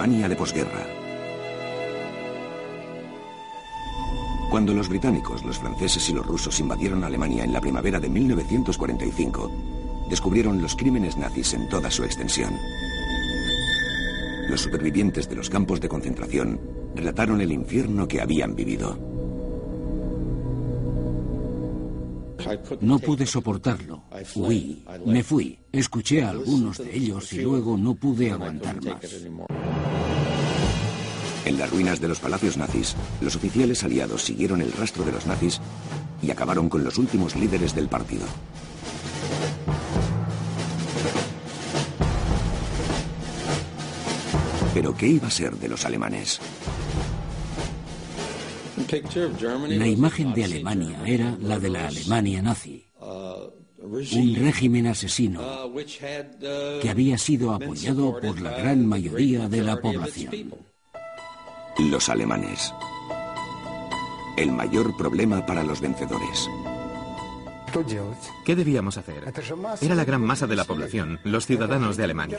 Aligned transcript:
Alemania 0.00 0.30
de 0.30 0.36
posguerra. 0.36 0.86
Cuando 4.50 4.72
los 4.72 4.88
británicos, 4.88 5.44
los 5.44 5.58
franceses 5.58 6.08
y 6.08 6.14
los 6.14 6.26
rusos 6.26 6.58
invadieron 6.58 7.04
Alemania 7.04 7.44
en 7.44 7.52
la 7.52 7.60
primavera 7.60 8.00
de 8.00 8.08
1945, 8.08 10.06
descubrieron 10.08 10.62
los 10.62 10.74
crímenes 10.74 11.18
nazis 11.18 11.52
en 11.52 11.68
toda 11.68 11.90
su 11.90 12.02
extensión. 12.02 12.54
Los 14.48 14.62
supervivientes 14.62 15.28
de 15.28 15.36
los 15.36 15.50
campos 15.50 15.82
de 15.82 15.90
concentración 15.90 16.58
relataron 16.96 17.42
el 17.42 17.52
infierno 17.52 18.08
que 18.08 18.22
habían 18.22 18.56
vivido. 18.56 18.98
No 22.80 22.98
pude 22.98 23.26
soportarlo. 23.26 24.04
Huí, 24.34 24.82
me 25.04 25.22
fui. 25.22 25.58
Escuché 25.70 26.22
a 26.22 26.30
algunos 26.30 26.78
de 26.78 26.96
ellos 26.96 27.30
y 27.34 27.42
luego 27.42 27.76
no 27.76 27.94
pude 27.94 28.30
aguantar 28.30 28.82
más. 28.82 28.96
En 31.44 31.58
las 31.58 31.70
ruinas 31.70 32.00
de 32.00 32.08
los 32.08 32.20
palacios 32.20 32.56
nazis, 32.56 32.96
los 33.20 33.36
oficiales 33.36 33.82
aliados 33.82 34.22
siguieron 34.22 34.60
el 34.60 34.72
rastro 34.72 35.04
de 35.04 35.12
los 35.12 35.26
nazis 35.26 35.60
y 36.22 36.30
acabaron 36.30 36.68
con 36.68 36.84
los 36.84 36.98
últimos 36.98 37.34
líderes 37.36 37.74
del 37.74 37.88
partido. 37.88 38.26
Pero 44.74 44.96
¿qué 44.96 45.08
iba 45.08 45.26
a 45.26 45.30
ser 45.30 45.56
de 45.56 45.68
los 45.68 45.84
alemanes? 45.84 46.40
La 49.68 49.86
imagen 49.86 50.32
de 50.32 50.44
Alemania 50.44 50.98
era 51.06 51.36
la 51.40 51.58
de 51.58 51.70
la 51.70 51.88
Alemania 51.88 52.42
nazi. 52.42 52.86
Un 53.82 54.34
régimen 54.36 54.86
asesino 54.86 55.40
que 56.80 56.90
había 56.90 57.18
sido 57.18 57.52
apoyado 57.52 58.20
por 58.20 58.40
la 58.40 58.50
gran 58.50 58.86
mayoría 58.86 59.48
de 59.48 59.62
la 59.62 59.80
población. 59.80 60.69
Los 61.88 62.10
alemanes. 62.10 62.74
El 64.36 64.52
mayor 64.52 64.94
problema 64.98 65.46
para 65.46 65.64
los 65.64 65.80
vencedores. 65.80 66.46
¿Qué 68.44 68.54
debíamos 68.54 68.98
hacer? 68.98 69.32
Era 69.80 69.94
la 69.94 70.04
gran 70.04 70.20
masa 70.20 70.46
de 70.46 70.56
la 70.56 70.64
población, 70.64 71.20
los 71.24 71.46
ciudadanos 71.46 71.96
de 71.96 72.04
Alemania. 72.04 72.38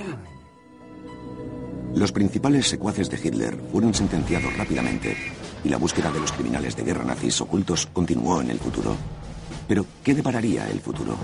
Los 1.96 2.12
principales 2.12 2.68
secuaces 2.68 3.10
de 3.10 3.18
Hitler 3.18 3.58
fueron 3.72 3.96
sentenciados 3.96 4.56
rápidamente 4.58 5.18
y 5.64 5.70
la 5.70 5.78
búsqueda 5.78 6.12
de 6.12 6.20
los 6.20 6.32
criminales 6.32 6.76
de 6.76 6.84
guerra 6.84 7.04
nazis 7.04 7.42
ocultos 7.42 7.88
continuó 7.88 8.42
en 8.42 8.52
el 8.52 8.60
futuro. 8.60 8.96
Pero, 9.68 9.88
¿qué 10.04 10.14
depararía 10.14 10.70
el 10.70 10.82
futuro? 10.82 11.18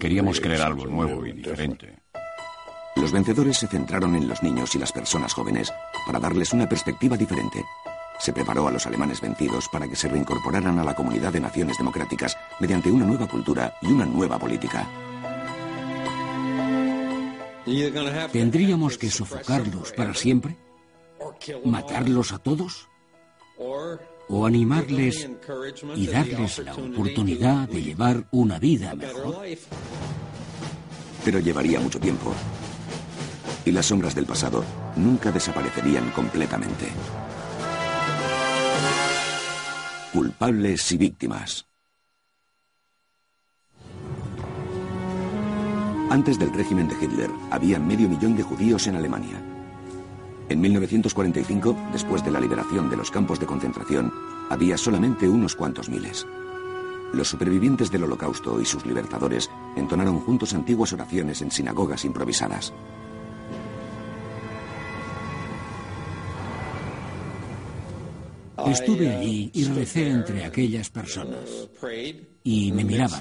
Queríamos 0.00 0.40
crear 0.40 0.62
algo 0.62 0.86
nuevo 0.86 1.26
y 1.26 1.32
diferente. 1.32 2.05
Los 3.06 3.12
vencedores 3.12 3.58
se 3.58 3.68
centraron 3.68 4.16
en 4.16 4.26
los 4.26 4.42
niños 4.42 4.74
y 4.74 4.80
las 4.80 4.90
personas 4.90 5.32
jóvenes 5.32 5.72
para 6.04 6.18
darles 6.18 6.52
una 6.52 6.68
perspectiva 6.68 7.16
diferente. 7.16 7.64
Se 8.18 8.32
preparó 8.32 8.66
a 8.66 8.72
los 8.72 8.84
alemanes 8.84 9.20
vencidos 9.20 9.68
para 9.68 9.86
que 9.86 9.94
se 9.94 10.08
reincorporaran 10.08 10.76
a 10.80 10.82
la 10.82 10.92
comunidad 10.92 11.32
de 11.32 11.38
naciones 11.38 11.78
democráticas 11.78 12.36
mediante 12.58 12.90
una 12.90 13.06
nueva 13.06 13.28
cultura 13.28 13.76
y 13.80 13.92
una 13.92 14.06
nueva 14.06 14.40
política. 14.40 14.88
¿Tendríamos 18.32 18.98
que 18.98 19.08
sofocarlos 19.08 19.92
para 19.92 20.12
siempre? 20.12 20.56
¿Matarlos 21.64 22.32
a 22.32 22.38
todos? 22.38 22.88
¿O 24.28 24.46
animarles 24.46 25.30
y 25.94 26.08
darles 26.08 26.58
la 26.58 26.74
oportunidad 26.74 27.68
de 27.68 27.84
llevar 27.84 28.26
una 28.32 28.58
vida 28.58 28.96
mejor? 28.96 29.46
Pero 31.24 31.38
llevaría 31.38 31.78
mucho 31.78 32.00
tiempo. 32.00 32.34
Y 33.66 33.72
las 33.72 33.86
sombras 33.86 34.14
del 34.14 34.24
pasado 34.24 34.64
nunca 34.96 35.30
desaparecerían 35.30 36.10
completamente. 36.12 36.86
Culpables 40.12 40.92
y 40.92 40.96
víctimas. 40.96 41.66
Antes 46.08 46.38
del 46.38 46.52
régimen 46.54 46.88
de 46.88 46.94
Hitler, 46.94 47.28
había 47.50 47.80
medio 47.80 48.08
millón 48.08 48.36
de 48.36 48.44
judíos 48.44 48.86
en 48.86 48.94
Alemania. 48.94 49.42
En 50.48 50.60
1945, 50.60 51.76
después 51.92 52.24
de 52.24 52.30
la 52.30 52.38
liberación 52.38 52.88
de 52.88 52.96
los 52.96 53.10
campos 53.10 53.40
de 53.40 53.46
concentración, 53.46 54.12
había 54.48 54.78
solamente 54.78 55.28
unos 55.28 55.56
cuantos 55.56 55.88
miles. 55.88 56.24
Los 57.12 57.28
supervivientes 57.28 57.90
del 57.90 58.04
holocausto 58.04 58.60
y 58.60 58.64
sus 58.64 58.86
libertadores 58.86 59.50
entonaron 59.74 60.20
juntos 60.20 60.54
antiguas 60.54 60.92
oraciones 60.92 61.42
en 61.42 61.50
sinagogas 61.50 62.04
improvisadas. 62.04 62.72
Estuve 68.66 69.14
allí 69.14 69.50
y 69.52 69.64
recé 69.64 70.08
entre 70.08 70.44
aquellas 70.44 70.88
personas. 70.90 71.68
Y 72.42 72.72
me 72.72 72.84
miraban. 72.84 73.20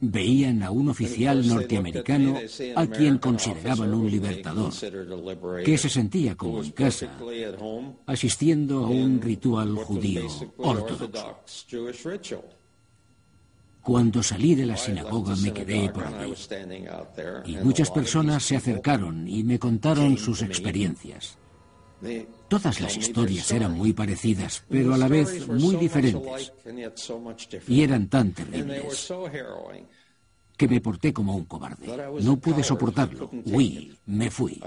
Veían 0.00 0.62
a 0.62 0.70
un 0.70 0.88
oficial 0.88 1.46
norteamericano 1.46 2.38
a 2.76 2.86
quien 2.86 3.18
consideraban 3.18 3.92
un 3.92 4.10
libertador, 4.10 4.72
que 5.64 5.76
se 5.76 5.88
sentía 5.88 6.36
como 6.36 6.62
en 6.62 6.70
casa, 6.70 7.10
asistiendo 8.06 8.84
a 8.84 8.88
un 8.88 9.20
ritual 9.20 9.74
judío 9.76 10.26
ortodoxo. 10.56 12.44
Cuando 13.82 14.22
salí 14.22 14.54
de 14.54 14.66
la 14.66 14.76
sinagoga 14.76 15.34
me 15.36 15.52
quedé 15.52 15.88
por 15.88 16.04
allí. 16.04 16.32
Y 17.46 17.56
muchas 17.56 17.90
personas 17.90 18.44
se 18.44 18.56
acercaron 18.56 19.26
y 19.26 19.42
me 19.42 19.58
contaron 19.58 20.16
sus 20.16 20.42
experiencias. 20.42 21.38
Todas 22.48 22.80
las 22.80 22.96
historias 22.96 23.50
eran 23.52 23.72
muy 23.72 23.92
parecidas, 23.92 24.64
pero 24.68 24.94
a 24.94 24.98
la 24.98 25.08
vez 25.08 25.46
muy 25.48 25.76
diferentes. 25.76 26.52
Y 27.68 27.82
eran 27.82 28.08
tan 28.08 28.32
terribles 28.32 29.12
que 30.56 30.68
me 30.68 30.80
porté 30.80 31.12
como 31.12 31.36
un 31.36 31.44
cobarde. 31.44 31.86
No 32.20 32.36
pude 32.36 32.62
soportarlo. 32.62 33.30
Huí, 33.46 33.96
me 34.06 34.30
fui. 34.30 34.60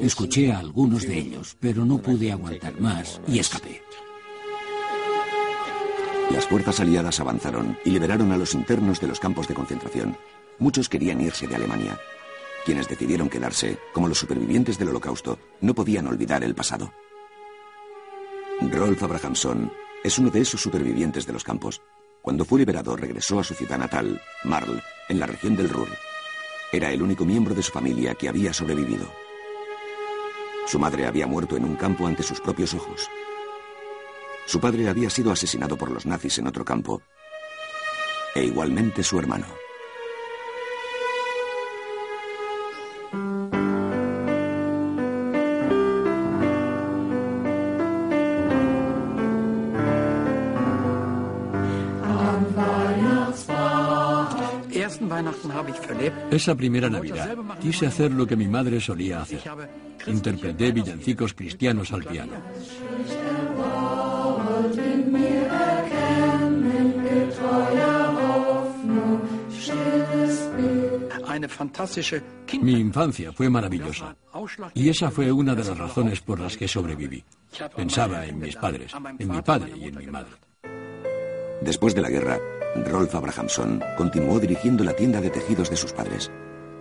Escuché 0.00 0.52
a 0.52 0.58
algunos 0.58 1.02
de 1.06 1.18
ellos, 1.18 1.56
pero 1.60 1.84
no 1.84 1.98
pude 1.98 2.30
aguantar 2.30 2.80
más 2.80 3.20
y 3.26 3.38
escapé. 3.38 3.82
Las 6.30 6.46
fuerzas 6.46 6.80
aliadas 6.80 7.20
avanzaron 7.20 7.76
y 7.84 7.90
liberaron 7.90 8.32
a 8.32 8.36
los 8.36 8.54
internos 8.54 9.00
de 9.00 9.08
los 9.08 9.20
campos 9.20 9.46
de 9.46 9.54
concentración. 9.54 10.16
Muchos 10.58 10.88
querían 10.88 11.20
irse 11.20 11.46
de 11.46 11.56
Alemania. 11.56 11.98
Quienes 12.64 12.88
decidieron 12.88 13.28
quedarse, 13.28 13.78
como 13.92 14.08
los 14.08 14.18
supervivientes 14.18 14.78
del 14.78 14.88
holocausto, 14.88 15.38
no 15.60 15.74
podían 15.74 16.06
olvidar 16.06 16.42
el 16.44 16.54
pasado. 16.54 16.92
Rolf 18.60 19.02
Abrahamson 19.02 19.70
es 20.02 20.18
uno 20.18 20.30
de 20.30 20.40
esos 20.40 20.62
supervivientes 20.62 21.26
de 21.26 21.32
los 21.32 21.44
campos. 21.44 21.82
Cuando 22.22 22.44
fue 22.44 22.60
liberado 22.60 22.96
regresó 22.96 23.38
a 23.38 23.44
su 23.44 23.54
ciudad 23.54 23.78
natal, 23.78 24.20
Marl, 24.44 24.82
en 25.08 25.20
la 25.20 25.26
región 25.26 25.56
del 25.56 25.68
Ruhr. 25.68 25.88
Era 26.72 26.90
el 26.90 27.02
único 27.02 27.24
miembro 27.24 27.54
de 27.54 27.62
su 27.62 27.70
familia 27.70 28.14
que 28.14 28.28
había 28.28 28.52
sobrevivido. 28.54 29.06
Su 30.66 30.78
madre 30.78 31.06
había 31.06 31.26
muerto 31.26 31.56
en 31.56 31.64
un 31.64 31.76
campo 31.76 32.06
ante 32.06 32.22
sus 32.22 32.40
propios 32.40 32.72
ojos. 32.72 33.10
Su 34.46 34.60
padre 34.60 34.88
había 34.88 35.10
sido 35.10 35.30
asesinado 35.32 35.76
por 35.76 35.90
los 35.90 36.06
nazis 36.06 36.38
en 36.38 36.46
otro 36.46 36.64
campo. 36.64 37.02
E 38.34 38.44
igualmente 38.44 39.02
su 39.02 39.18
hermano. 39.18 39.46
Esa 56.30 56.54
primera 56.54 56.88
Navidad 56.88 57.36
quise 57.60 57.86
hacer 57.86 58.12
lo 58.12 58.26
que 58.26 58.36
mi 58.36 58.48
madre 58.48 58.80
solía 58.80 59.22
hacer. 59.22 59.42
Interpreté 60.06 60.72
villancicos 60.72 61.34
cristianos 61.34 61.92
al 61.92 62.04
piano. 62.04 62.32
Mi 72.60 72.72
infancia 72.72 73.32
fue 73.32 73.50
maravillosa 73.50 74.16
y 74.74 74.88
esa 74.88 75.10
fue 75.10 75.32
una 75.32 75.54
de 75.54 75.64
las 75.64 75.76
razones 75.76 76.20
por 76.20 76.40
las 76.40 76.56
que 76.56 76.68
sobreviví. 76.68 77.24
Pensaba 77.76 78.26
en 78.26 78.38
mis 78.38 78.56
padres, 78.56 78.92
en 79.18 79.30
mi 79.30 79.42
padre 79.42 79.72
y 79.76 79.84
en 79.88 79.96
mi 79.96 80.06
madre. 80.06 80.32
Después 81.60 81.94
de 81.94 82.02
la 82.02 82.10
guerra, 82.10 82.38
Rolf 82.86 83.14
Abrahamson 83.14 83.82
continuó 83.96 84.40
dirigiendo 84.40 84.84
la 84.84 84.94
tienda 84.94 85.20
de 85.20 85.30
tejidos 85.30 85.70
de 85.70 85.76
sus 85.76 85.92
padres. 85.92 86.30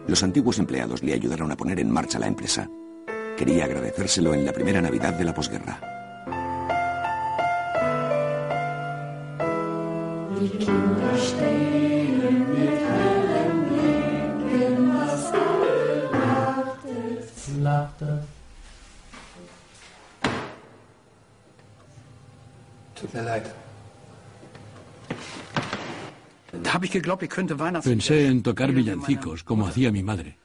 Los 0.08 0.24
antiguos 0.24 0.60
empleados 0.60 1.04
le 1.04 1.14
ayudaron 1.14 1.52
a 1.52 1.58
poner 1.58 1.80
en 1.80 1.92
marcha 1.92 2.20
la 2.20 2.28
empresa. 2.28 2.70
Quería 3.38 3.66
agradecérselo 3.66 4.34
en 4.34 4.46
la 4.46 4.54
primera 4.54 4.82
Navidad 4.82 5.14
de 5.14 5.24
la 5.24 5.34
posguerra. 5.34 5.80
Pensé 27.84 28.28
en 28.28 28.44
tocar 28.44 28.72
villancicos 28.72 29.44
como 29.44 29.68
hacía 29.68 29.92
mi 29.92 30.04
madre, 30.04 30.38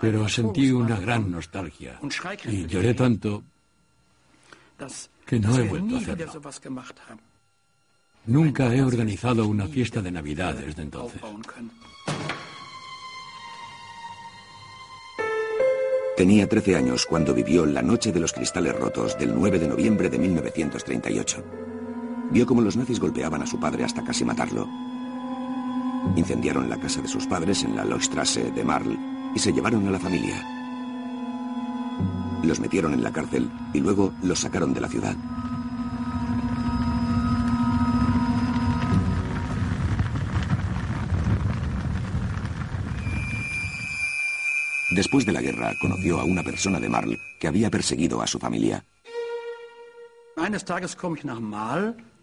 pero 0.00 0.28
sentí 0.28 0.70
una 0.70 0.98
gran 0.98 1.30
nostalgia 1.30 1.98
y 2.44 2.66
lloré 2.66 2.94
tanto 2.94 3.42
que 5.26 5.40
no 5.40 5.56
he 5.56 5.68
vuelto 5.68 5.96
a 5.96 5.98
hacerlo. 5.98 6.40
Nunca 8.26 8.74
he 8.74 8.82
organizado 8.82 9.46
una 9.46 9.66
fiesta 9.66 10.00
de 10.00 10.10
Navidad 10.10 10.54
desde 10.54 10.82
entonces. 10.82 11.20
Tenía 16.16 16.46
13 16.46 16.76
años 16.76 17.06
cuando 17.06 17.32
vivió 17.32 17.64
la 17.64 17.80
Noche 17.80 18.12
de 18.12 18.20
los 18.20 18.32
Cristales 18.32 18.76
Rotos 18.78 19.18
del 19.18 19.34
9 19.34 19.58
de 19.58 19.68
noviembre 19.68 20.10
de 20.10 20.18
1938. 20.18 21.44
Vio 22.30 22.46
cómo 22.46 22.60
los 22.60 22.76
nazis 22.76 23.00
golpeaban 23.00 23.42
a 23.42 23.46
su 23.46 23.58
padre 23.58 23.84
hasta 23.84 24.04
casi 24.04 24.24
matarlo. 24.24 24.68
Incendiaron 26.16 26.68
la 26.68 26.78
casa 26.78 27.00
de 27.02 27.08
sus 27.08 27.26
padres 27.26 27.62
en 27.64 27.76
la 27.76 27.84
Lochstrasse 27.84 28.50
de 28.50 28.64
Marl 28.64 28.98
y 29.34 29.38
se 29.38 29.52
llevaron 29.52 29.86
a 29.86 29.90
la 29.90 30.00
familia. 30.00 30.44
Los 32.42 32.58
metieron 32.60 32.94
en 32.94 33.02
la 33.02 33.12
cárcel 33.12 33.50
y 33.74 33.80
luego 33.80 34.12
los 34.22 34.40
sacaron 34.40 34.72
de 34.72 34.80
la 34.80 34.88
ciudad. 34.88 35.16
Después 44.90 45.24
de 45.24 45.32
la 45.32 45.40
guerra, 45.40 45.72
conoció 45.80 46.18
a 46.18 46.24
una 46.24 46.42
persona 46.42 46.80
de 46.80 46.88
Marl 46.88 47.16
que 47.38 47.46
había 47.46 47.70
perseguido 47.70 48.20
a 48.20 48.26
su 48.26 48.38
familia. 48.40 48.84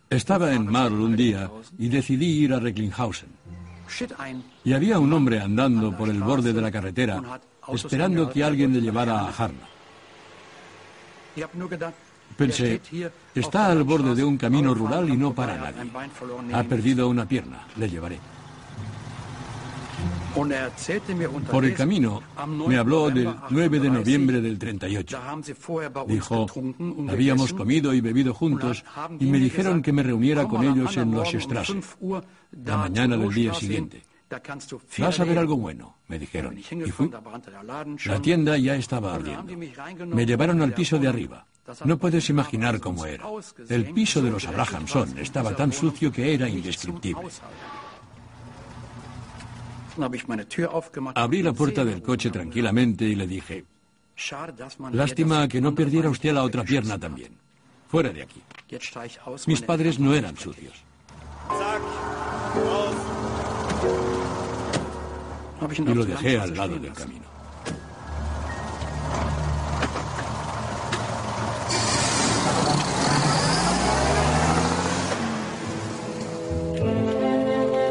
Estaba 0.09 0.53
en 0.53 0.65
Marl 0.65 0.99
un 0.99 1.15
día 1.15 1.49
y 1.77 1.87
decidí 1.87 2.43
ir 2.43 2.53
a 2.53 2.59
Recklinghausen. 2.59 3.29
Y 4.63 4.73
había 4.73 4.99
un 4.99 5.11
hombre 5.13 5.41
andando 5.41 5.95
por 5.95 6.09
el 6.09 6.21
borde 6.21 6.53
de 6.53 6.61
la 6.61 6.71
carretera, 6.71 7.21
esperando 7.73 8.29
que 8.29 8.43
alguien 8.43 8.73
le 8.73 8.81
llevara 8.81 9.21
a 9.21 9.29
Harna. 9.29 9.67
Pensé, 12.35 12.81
está 13.33 13.67
al 13.67 13.83
borde 13.83 14.13
de 14.15 14.23
un 14.23 14.37
camino 14.37 14.73
rural 14.73 15.09
y 15.09 15.17
no 15.17 15.33
para 15.33 15.55
nadie. 15.55 15.89
Ha 16.53 16.63
perdido 16.63 17.07
una 17.07 17.27
pierna, 17.27 17.65
le 17.77 17.89
llevaré. 17.89 18.19
Por 21.51 21.65
el 21.65 21.73
camino 21.73 22.21
me 22.67 22.77
habló 22.77 23.09
del 23.09 23.33
9 23.49 23.79
de 23.79 23.89
noviembre 23.89 24.41
del 24.41 24.57
38. 24.57 25.19
Dijo, 26.07 26.45
habíamos 27.09 27.53
comido 27.53 27.93
y 27.93 28.01
bebido 28.01 28.33
juntos 28.33 28.83
y 29.19 29.25
me 29.25 29.39
dijeron 29.39 29.81
que 29.81 29.91
me 29.91 30.03
reuniera 30.03 30.47
con 30.47 30.63
ellos 30.63 30.95
en 30.97 31.11
los 31.11 31.29
Strasse, 31.29 31.79
la 32.65 32.77
mañana 32.77 33.17
del 33.17 33.33
día 33.33 33.53
siguiente. 33.53 34.03
Vas 34.97 35.19
a 35.19 35.23
ver 35.23 35.39
algo 35.39 35.55
bueno, 35.55 35.95
me 36.07 36.19
dijeron. 36.19 36.57
Y 36.57 36.91
fui. 36.91 37.09
La 38.05 38.21
tienda 38.21 38.57
ya 38.57 38.75
estaba 38.75 39.15
ardiendo. 39.15 39.53
Me 40.07 40.25
llevaron 40.25 40.61
al 40.61 40.73
piso 40.73 40.99
de 40.99 41.07
arriba. 41.07 41.45
No 41.85 41.97
puedes 41.97 42.29
imaginar 42.29 42.79
cómo 42.79 43.05
era. 43.05 43.25
El 43.69 43.93
piso 43.93 44.21
de 44.21 44.31
los 44.31 44.45
Abrahamson 44.47 45.17
estaba 45.17 45.55
tan 45.55 45.71
sucio 45.71 46.11
que 46.11 46.33
era 46.33 46.47
indescriptible. 46.47 47.29
Abrí 51.15 51.41
la 51.41 51.53
puerta 51.53 51.83
del 51.83 52.01
coche 52.01 52.29
tranquilamente 52.29 53.05
y 53.05 53.15
le 53.15 53.27
dije, 53.27 53.65
lástima 54.91 55.47
que 55.47 55.61
no 55.61 55.73
perdiera 55.73 56.09
usted 56.09 56.33
la 56.33 56.43
otra 56.43 56.63
pierna 56.63 56.97
también. 56.97 57.31
Fuera 57.87 58.09
de 58.09 58.23
aquí. 58.23 58.41
Mis 59.47 59.61
padres 59.61 59.99
no 59.99 60.13
eran 60.13 60.37
sucios. 60.37 60.73
Y 65.85 65.93
lo 65.93 66.05
dejé 66.05 66.39
al 66.39 66.55
lado 66.55 66.77
del 66.77 66.93
camino. 66.93 67.25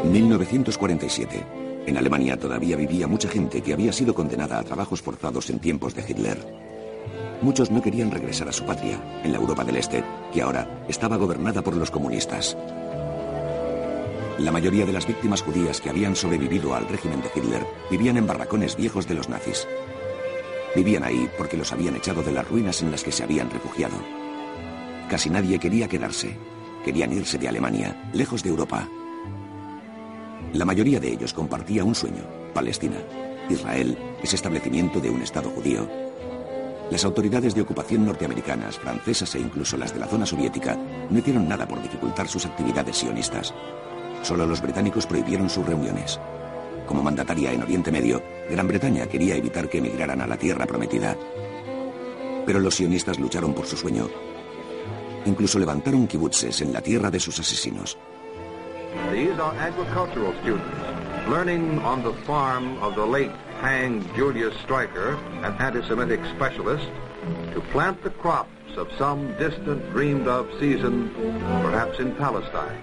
...1947... 0.07 1.66
En 1.87 1.95
Alemania 1.95 2.37
todavía 2.37 2.75
vivía 2.75 3.07
mucha 3.07 3.29
gente 3.29 3.61
que 3.61 3.71
había 3.71 3.93
sido 3.93 4.13
condenada 4.13 4.59
a 4.59 4.63
trabajos 4.63 5.01
forzados 5.01 5.49
en 5.49 5.59
tiempos 5.59 5.95
de 5.95 6.03
Hitler. 6.05 6.37
Muchos 7.41 7.71
no 7.71 7.81
querían 7.81 8.11
regresar 8.11 8.49
a 8.49 8.51
su 8.51 8.65
patria, 8.65 9.21
en 9.23 9.31
la 9.31 9.37
Europa 9.37 9.63
del 9.63 9.77
Este, 9.77 10.03
que 10.33 10.41
ahora 10.41 10.83
estaba 10.89 11.15
gobernada 11.15 11.63
por 11.63 11.77
los 11.77 11.89
comunistas. 11.89 12.57
La 14.37 14.51
mayoría 14.51 14.85
de 14.85 14.91
las 14.91 15.07
víctimas 15.07 15.41
judías 15.41 15.79
que 15.79 15.89
habían 15.89 16.17
sobrevivido 16.17 16.75
al 16.75 16.89
régimen 16.89 17.21
de 17.21 17.31
Hitler 17.33 17.65
vivían 17.89 18.17
en 18.17 18.27
barracones 18.27 18.75
viejos 18.75 19.07
de 19.07 19.15
los 19.15 19.29
nazis. 19.29 19.65
Vivían 20.75 21.05
ahí 21.05 21.29
porque 21.37 21.55
los 21.55 21.71
habían 21.71 21.95
echado 21.95 22.21
de 22.21 22.33
las 22.33 22.47
ruinas 22.49 22.81
en 22.81 22.91
las 22.91 23.01
que 23.01 23.13
se 23.13 23.23
habían 23.23 23.49
refugiado. 23.49 23.95
Casi 25.09 25.29
nadie 25.29 25.57
quería 25.57 25.87
quedarse. 25.87 26.37
Querían 26.83 27.13
irse 27.13 27.37
de 27.37 27.47
Alemania, 27.47 28.11
lejos 28.13 28.43
de 28.43 28.49
Europa, 28.49 28.89
la 30.53 30.65
mayoría 30.65 30.99
de 30.99 31.11
ellos 31.11 31.33
compartía 31.33 31.83
un 31.83 31.95
sueño, 31.95 32.23
Palestina. 32.53 32.97
Israel 33.49 33.97
es 34.23 34.33
establecimiento 34.33 34.99
de 34.99 35.09
un 35.09 35.21
Estado 35.21 35.49
judío. 35.49 35.87
Las 36.89 37.03
autoridades 37.03 37.53
de 37.53 37.61
ocupación 37.61 38.05
norteamericanas, 38.05 38.77
francesas 38.77 39.35
e 39.35 39.39
incluso 39.39 39.75
las 39.77 39.93
de 39.93 39.99
la 39.99 40.07
zona 40.07 40.25
soviética 40.25 40.77
no 41.09 41.19
hicieron 41.19 41.47
nada 41.47 41.67
por 41.67 41.81
dificultar 41.81 42.27
sus 42.27 42.45
actividades 42.45 42.97
sionistas. 42.97 43.53
Solo 44.23 44.45
los 44.45 44.61
británicos 44.61 45.05
prohibieron 45.05 45.49
sus 45.49 45.65
reuniones. 45.65 46.19
Como 46.85 47.03
mandataria 47.03 47.51
en 47.51 47.61
Oriente 47.61 47.91
Medio, 47.91 48.21
Gran 48.49 48.67
Bretaña 48.67 49.05
quería 49.07 49.35
evitar 49.35 49.69
que 49.69 49.79
emigraran 49.79 50.21
a 50.21 50.27
la 50.27 50.37
Tierra 50.37 50.65
Prometida. 50.65 51.17
Pero 52.45 52.59
los 52.59 52.75
sionistas 52.75 53.19
lucharon 53.19 53.53
por 53.53 53.65
su 53.65 53.75
sueño. 53.75 54.07
Incluso 55.25 55.59
levantaron 55.59 56.07
kibutzes 56.07 56.61
en 56.61 56.71
la 56.71 56.81
tierra 56.81 57.11
de 57.11 57.19
sus 57.19 57.37
asesinos. 57.37 57.97
These 59.11 59.39
are 59.39 59.53
agricultural 59.55 60.33
students 60.41 60.87
learning 61.27 61.79
on 61.79 62.03
the 62.03 62.13
farm 62.25 62.77
of 62.81 62.95
the 62.95 63.05
late 63.05 63.31
hanged 63.59 64.05
Julius 64.15 64.55
Stryker, 64.63 65.17
an 65.43 65.53
anti-Semitic 65.59 66.21
specialist, 66.35 66.87
to 67.53 67.61
plant 67.71 68.01
the 68.03 68.11
crops 68.11 68.77
of 68.77 68.87
some 68.97 69.35
distant 69.37 69.91
dreamed 69.91 70.27
of 70.27 70.47
season, 70.59 71.11
perhaps 71.61 71.99
in 71.99 72.15
Palestine. 72.15 72.79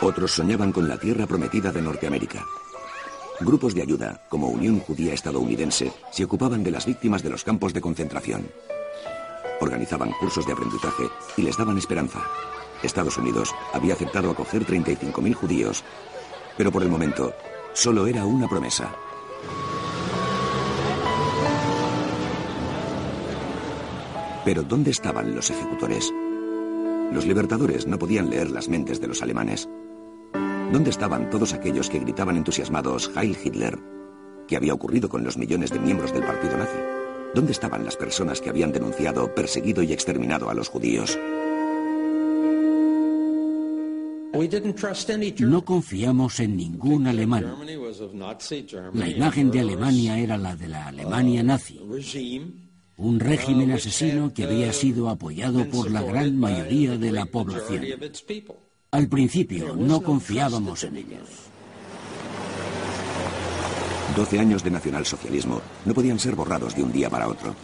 Otros 0.00 0.32
soñaban 0.32 0.72
con 0.72 0.88
la 0.88 0.98
tierra 0.98 1.26
prometida 1.26 1.72
de 1.72 1.82
Norteamérica. 1.82 2.44
Grupos 3.40 3.74
de 3.74 3.82
ayuda, 3.82 4.20
como 4.28 4.48
Unión 4.48 4.80
Judía 4.80 5.14
Estadounidense, 5.14 5.92
se 6.10 6.24
ocupaban 6.24 6.62
de 6.62 6.72
las 6.72 6.86
víctimas 6.86 7.22
de 7.22 7.30
los 7.30 7.44
campos 7.44 7.72
de 7.72 7.80
concentración. 7.80 8.48
Organizaban 9.60 10.12
cursos 10.20 10.46
de 10.46 10.52
aprendizaje 10.52 11.04
y 11.36 11.42
les 11.42 11.56
daban 11.56 11.78
esperanza. 11.78 12.20
Estados 12.82 13.18
Unidos 13.18 13.54
había 13.72 13.94
aceptado 13.94 14.30
acoger 14.30 14.64
35.000 14.64 15.34
judíos, 15.34 15.84
pero 16.56 16.70
por 16.70 16.82
el 16.82 16.88
momento 16.88 17.32
solo 17.72 18.06
era 18.06 18.24
una 18.24 18.48
promesa. 18.48 18.94
Pero 24.44 24.62
¿dónde 24.62 24.90
estaban 24.90 25.34
los 25.34 25.50
ejecutores? 25.50 26.12
Los 27.12 27.26
libertadores 27.26 27.86
no 27.86 27.98
podían 27.98 28.30
leer 28.30 28.50
las 28.50 28.68
mentes 28.68 29.00
de 29.00 29.08
los 29.08 29.22
alemanes. 29.22 29.68
¿Dónde 30.72 30.90
estaban 30.90 31.30
todos 31.30 31.52
aquellos 31.52 31.90
que 31.90 31.98
gritaban 31.98 32.36
entusiasmados 32.36 33.10
Heil 33.16 33.36
Hitler? 33.42 33.78
¿Qué 34.46 34.56
había 34.56 34.74
ocurrido 34.74 35.08
con 35.08 35.24
los 35.24 35.36
millones 35.36 35.70
de 35.70 35.80
miembros 35.80 36.12
del 36.12 36.24
partido 36.24 36.56
nazi? 36.56 36.97
¿Dónde 37.34 37.52
estaban 37.52 37.84
las 37.84 37.96
personas 37.96 38.40
que 38.40 38.50
habían 38.50 38.72
denunciado, 38.72 39.34
perseguido 39.34 39.82
y 39.82 39.92
exterminado 39.92 40.50
a 40.50 40.54
los 40.54 40.68
judíos? 40.68 41.18
No 45.40 45.64
confiamos 45.64 46.40
en 46.40 46.56
ningún 46.56 47.06
alemán. 47.06 47.56
La 48.94 49.08
imagen 49.08 49.50
de 49.50 49.60
Alemania 49.60 50.18
era 50.18 50.36
la 50.36 50.54
de 50.54 50.68
la 50.68 50.86
Alemania 50.86 51.42
nazi, 51.42 51.80
un 52.96 53.20
régimen 53.20 53.72
asesino 53.72 54.32
que 54.32 54.44
había 54.44 54.72
sido 54.72 55.08
apoyado 55.08 55.68
por 55.68 55.90
la 55.90 56.02
gran 56.02 56.36
mayoría 56.36 56.96
de 56.98 57.12
la 57.12 57.26
población. 57.26 57.84
Al 58.90 59.08
principio 59.08 59.76
no 59.76 60.02
confiábamos 60.02 60.84
en 60.84 60.96
ellos. 60.96 61.47
12 64.18 64.40
años 64.40 64.64
de 64.64 64.72
nacionalsocialismo 64.72 65.62
no 65.84 65.94
podían 65.94 66.18
ser 66.18 66.34
borrados 66.34 66.74
de 66.74 66.82
un 66.82 66.90
día 66.90 67.08
para 67.08 67.28
otro. 67.28 67.54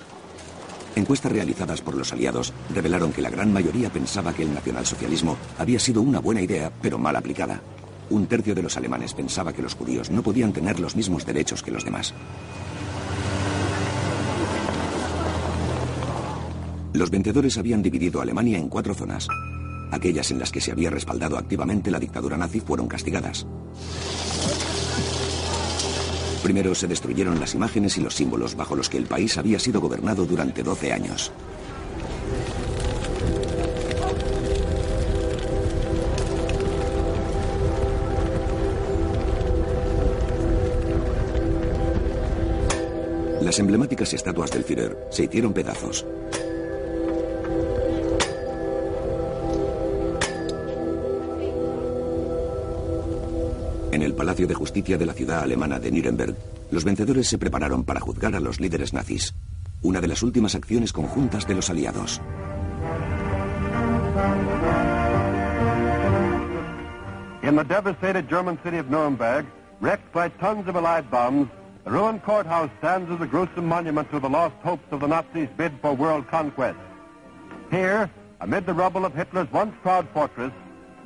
Encuestas 0.94 1.32
realizadas 1.32 1.80
por 1.80 1.96
los 1.96 2.12
aliados 2.12 2.52
revelaron 2.73 3.12
que 3.12 3.23
la 3.23 3.28
gran 3.28 3.52
mayoría 3.52 3.90
pensaba 3.90 4.32
que 4.32 4.44
el 4.44 4.54
nacionalsocialismo 4.54 5.37
había 5.58 5.80
sido 5.80 6.00
una 6.00 6.20
buena 6.20 6.42
idea, 6.42 6.70
pero 6.80 6.96
mal 6.96 7.16
aplicada. 7.16 7.61
Un 8.08 8.28
tercio 8.28 8.54
de 8.54 8.62
los 8.62 8.76
alemanes 8.76 9.14
pensaba 9.14 9.52
que 9.52 9.62
los 9.62 9.75
judíos 9.75 10.12
no 10.12 10.23
podían 10.23 10.52
tener 10.52 10.78
los 10.78 10.94
mismos 10.94 11.26
derechos 11.26 11.61
que 11.61 11.73
los 11.73 11.84
demás. 11.84 12.14
Los 16.92 17.11
vencedores 17.11 17.58
habían 17.58 17.82
dividido 17.82 18.20
Alemania 18.20 18.58
en 18.58 18.68
cuatro 18.68 18.94
zonas. 18.94 19.26
Aquellas 19.90 20.30
en 20.30 20.38
las 20.38 20.52
que 20.52 20.61
se 20.61 20.70
había 20.70 20.90
respaldado 20.90 21.37
activamente 21.37 21.90
la 21.90 21.99
dictadura 21.99 22.37
nazi 22.37 22.61
fueron 22.61 22.87
castigadas. 22.87 23.44
Primero 26.44 26.74
se 26.74 26.86
destruyeron 26.86 27.40
las 27.40 27.54
imágenes 27.54 27.96
y 27.96 28.02
los 28.02 28.14
símbolos 28.14 28.54
bajo 28.54 28.76
los 28.76 28.90
que 28.90 28.98
el 28.98 29.06
país 29.06 29.38
había 29.38 29.58
sido 29.58 29.80
gobernado 29.80 30.26
durante 30.26 30.62
12 30.62 30.92
años. 30.92 31.32
Las 43.40 43.58
emblemáticas 43.58 44.12
estatuas 44.12 44.50
del 44.50 44.64
Führer 44.64 44.98
se 45.10 45.24
hicieron 45.24 45.54
pedazos. 45.54 46.04
En 53.94 54.02
el 54.02 54.12
Palacio 54.12 54.48
de 54.48 54.54
Justicia 54.54 54.98
de 54.98 55.06
la 55.06 55.12
ciudad 55.12 55.44
alemana 55.44 55.78
de 55.78 55.92
Nuremberg, 55.92 56.34
los 56.72 56.82
vencedores 56.82 57.28
se 57.28 57.38
prepararon 57.38 57.84
para 57.84 58.00
juzgar 58.00 58.34
a 58.34 58.40
los 58.40 58.58
líderes 58.58 58.92
nazis, 58.92 59.36
una 59.82 60.00
de 60.00 60.08
las 60.08 60.24
últimas 60.24 60.56
acciones 60.56 60.92
conjuntas 60.92 61.46
de 61.46 61.54
los 61.54 61.70
aliados. 61.70 62.20
In 67.44 67.54
the 67.54 67.62
devastated 67.62 68.28
German 68.28 68.58
city 68.64 68.78
of 68.78 68.90
Nuremberg, 68.90 69.46
wrecked 69.80 70.12
by 70.12 70.28
tons 70.40 70.66
of 70.66 70.74
Allied 70.74 71.08
bombs, 71.08 71.48
the 71.84 71.92
ruined 71.92 72.20
courthouse 72.24 72.70
stands 72.80 73.08
as 73.12 73.20
a 73.20 73.28
gruesome 73.28 73.68
monument 73.68 74.10
to 74.10 74.18
the 74.18 74.28
lost 74.28 74.56
hopes 74.64 74.90
of 74.90 74.98
the 74.98 75.06
Nazis' 75.06 75.48
bid 75.56 75.70
for 75.80 75.94
world 75.94 76.26
conquest. 76.26 76.80
Here, 77.70 78.10
amid 78.40 78.66
the 78.66 78.74
rubble 78.74 79.04
of 79.04 79.14
Hitler's 79.14 79.52
once 79.52 79.72
proud 79.82 80.08
fortress, 80.12 80.52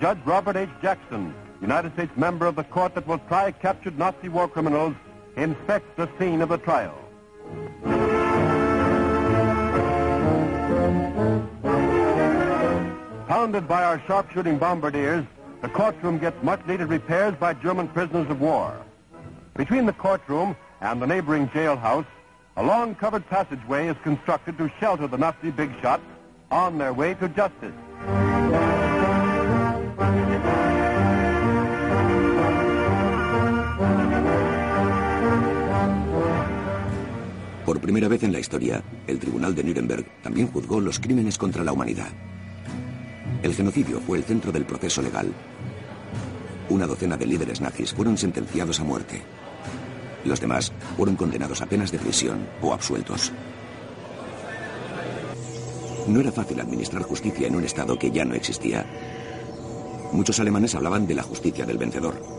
Judge 0.01 0.21
Robert 0.25 0.57
H. 0.57 0.71
Jackson, 0.81 1.35
United 1.61 1.93
States 1.95 2.13
member 2.17 2.47
of 2.47 2.57
the 2.57 2.65
court 2.65 2.95
that 2.95 3.07
will 3.07 3.19
try 3.29 3.51
captured 3.51 3.99
Nazi 3.99 4.29
war 4.29 4.49
criminals, 4.49 4.95
inspects 5.37 5.91
the 5.97 6.09
scene 6.19 6.41
of 6.41 6.49
the 6.49 6.59
trial. 6.59 6.99
Pounded 13.29 13.69
by 13.69 13.85
our 13.85 14.01
sharpshooting 14.07 14.59
bombardiers, 14.59 15.25
the 15.63 15.69
courtroom 15.69 16.19
gets 16.19 16.41
much-needed 16.43 16.89
repairs 16.89 17.35
by 17.35 17.55
German 17.55 17.89
prisoners 17.89 18.29
of 18.31 18.41
war. 18.41 18.77
Between 19.57 19.87
the 19.87 19.93
courtroom 19.93 20.57
and 20.81 21.03
the 21.03 21.07
neighboring 21.07 21.49
jailhouse, 21.49 22.07
a 22.57 22.63
long 22.63 22.95
covered 22.95 23.29
passageway 23.29 23.89
is 23.89 23.97
constructed 24.03 24.59
to 24.59 24.71
shelter 24.81 25.07
the 25.07 25.19
Nazi 25.19 25.51
big 25.51 25.73
shots 25.81 26.03
on 26.51 26.79
their 26.79 26.93
way 26.93 27.15
to 27.15 27.29
justice. 27.29 27.75
Por 37.69 37.83
primera 37.83 38.09
vez 38.09 38.23
en 38.23 38.33
la 38.33 38.41
historia, 38.41 38.83
el 39.07 39.19
Tribunal 39.19 39.55
de 39.55 39.63
Nuremberg 39.63 40.23
también 40.23 40.47
juzgó 40.47 40.81
los 40.81 40.99
crímenes 40.99 41.37
contra 41.37 41.63
la 41.63 41.73
humanidad. 41.73 42.09
El 43.43 43.55
genocidio 43.55 44.01
fue 44.01 44.17
el 44.17 44.25
centro 44.25 44.51
del 44.51 44.65
proceso 44.65 45.03
legal. 45.03 45.31
Una 46.71 46.87
docena 46.87 47.19
de 47.19 47.27
líderes 47.27 47.61
nazis 47.61 47.93
fueron 47.93 48.17
sentenciados 48.17 48.81
a 48.81 48.85
muerte. 48.85 49.21
Los 50.25 50.41
demás 50.41 50.73
fueron 50.97 51.15
condenados 51.15 51.61
a 51.61 51.67
penas 51.67 51.93
de 51.93 51.99
prisión 51.99 52.49
o 52.63 52.73
absueltos. 52.73 53.33
No 56.07 56.21
era 56.21 56.33
fácil 56.33 56.61
administrar 56.61 57.03
justicia 57.03 57.49
en 57.49 57.57
un 57.57 57.65
Estado 57.65 57.99
que 57.99 58.11
ya 58.11 58.25
no 58.25 58.33
existía. 58.33 58.87
Muchos 60.13 60.41
alemanes 60.41 60.75
hablaban 60.75 61.07
de 61.07 61.17
la 61.17 61.23
justicia 61.23 61.67
del 61.67 61.77
vencedor. 61.77 62.38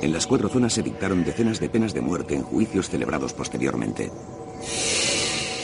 En 0.00 0.12
las 0.12 0.26
cuatro 0.26 0.48
zonas 0.48 0.72
se 0.72 0.82
dictaron 0.82 1.24
decenas 1.24 1.58
de 1.58 1.68
penas 1.68 1.92
de 1.92 2.00
muerte 2.00 2.36
en 2.36 2.42
juicios 2.42 2.88
celebrados 2.88 3.32
posteriormente. 3.32 4.10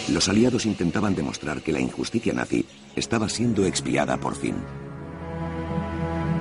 Los 0.08 0.28
aliados 0.28 0.66
intentaban 0.66 1.14
demostrar 1.14 1.62
que 1.62 1.72
la 1.72 1.80
injusticia 1.80 2.32
nazi 2.32 2.66
estaba 2.96 3.28
siendo 3.28 3.64
expiada 3.64 4.16
por 4.18 4.34
fin. 4.34 4.56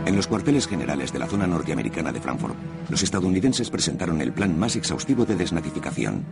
En 0.05 0.15
los 0.15 0.27
cuarteles 0.27 0.67
generales 0.67 1.13
de 1.13 1.19
la 1.19 1.27
zona 1.27 1.47
norteamericana 1.47 2.11
de 2.11 2.19
Frankfurt, 2.19 2.55
los 2.89 3.03
estadounidenses 3.03 3.69
presentaron 3.69 4.21
el 4.21 4.33
plan 4.33 4.57
más 4.57 4.75
exhaustivo 4.75 5.25
de 5.25 5.35
desnazificación. 5.35 6.25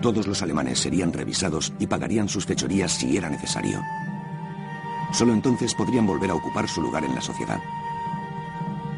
Todos 0.00 0.26
los 0.26 0.40
alemanes 0.40 0.78
serían 0.78 1.12
revisados 1.12 1.74
y 1.78 1.86
pagarían 1.86 2.28
sus 2.28 2.46
fechorías 2.46 2.92
si 2.92 3.18
era 3.18 3.28
necesario. 3.28 3.82
Solo 5.12 5.34
entonces 5.34 5.74
podrían 5.74 6.06
volver 6.06 6.30
a 6.30 6.34
ocupar 6.36 6.68
su 6.68 6.80
lugar 6.80 7.04
en 7.04 7.14
la 7.14 7.20
sociedad. 7.20 7.60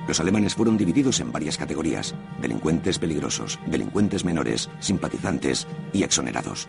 Los 0.06 0.20
alemanes 0.20 0.54
fueron 0.54 0.76
divididos 0.76 1.20
en 1.20 1.32
varias 1.32 1.56
categorías, 1.56 2.14
delincuentes 2.40 2.98
peligrosos, 2.98 3.58
delincuentes 3.66 4.24
menores, 4.24 4.68
simpatizantes 4.80 5.66
y 5.92 6.02
exonerados. 6.02 6.68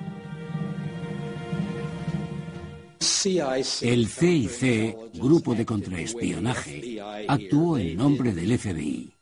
El 3.82 4.08
CIC, 4.08 5.14
Grupo 5.16 5.56
de 5.56 5.66
Contraespionaje, 5.66 7.00
actuó 7.28 7.78
en 7.78 7.96
nombre 7.98 8.34
del 8.34 8.58
FBI. 8.58 9.14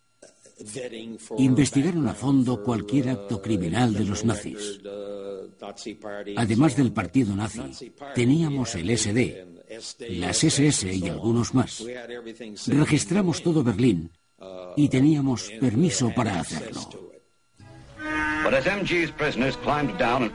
Investigaron 1.37 2.07
a 2.07 2.13
fondo 2.13 2.63
cualquier 2.63 3.09
acto 3.09 3.41
criminal 3.41 3.93
de 3.93 4.05
los 4.05 4.25
nazis. 4.25 4.79
Además 6.35 6.75
del 6.75 6.91
partido 6.91 7.35
nazi, 7.35 7.93
teníamos 8.15 8.75
el 8.75 8.97
SD, 8.97 9.50
las 10.09 10.43
SS 10.43 10.93
y 10.93 11.09
algunos 11.09 11.53
más. 11.53 11.83
Registramos 12.67 13.41
todo 13.41 13.63
Berlín 13.63 14.11
y 14.75 14.89
teníamos 14.89 15.51
permiso 15.59 16.11
para 16.15 16.39
hacerlo. 16.39 17.11
But 18.43 18.53
as 18.55 18.65
MG's 18.65 19.11
prisoners 19.11 19.55
climbed 19.57 19.97
down, 19.99 20.31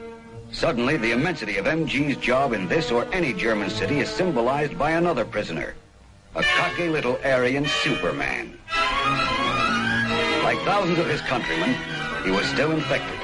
suddenly 0.53 0.97
the 0.97 1.13
immensity 1.13 1.59
of 1.59 1.67
MG's 1.67 2.17
job 2.19 2.53
in 2.53 2.69
this 2.69 2.93
or 2.93 3.05
any 3.13 3.33
German 3.33 3.69
city 3.69 3.99
is 4.01 4.09
symbolized 4.09 4.79
by 4.79 4.93
another 4.93 5.25
prisoner, 5.25 5.75
a 6.37 6.43
cocky 6.43 6.89
little 6.89 7.19
Aryan 7.25 7.67
Superman. 7.83 8.57
Like 10.45 10.59
thousands 10.65 11.01
of 11.01 11.09
his 11.09 11.21
countrymen, 11.23 11.75
he 12.25 12.31
was 12.31 12.47
still 12.47 12.71
infected. 12.71 13.19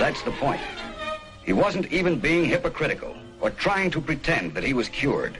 That's 0.00 0.22
the 0.22 0.32
point. 0.32 0.60
He 1.44 1.52
wasn't 1.52 1.92
even 1.92 2.18
being 2.18 2.46
hypocritical 2.46 3.14
or 3.40 3.50
trying 3.50 3.90
to 3.90 4.00
pretend 4.00 4.54
that 4.54 4.64
he 4.64 4.74
was 4.74 4.88
cured. 4.88 5.38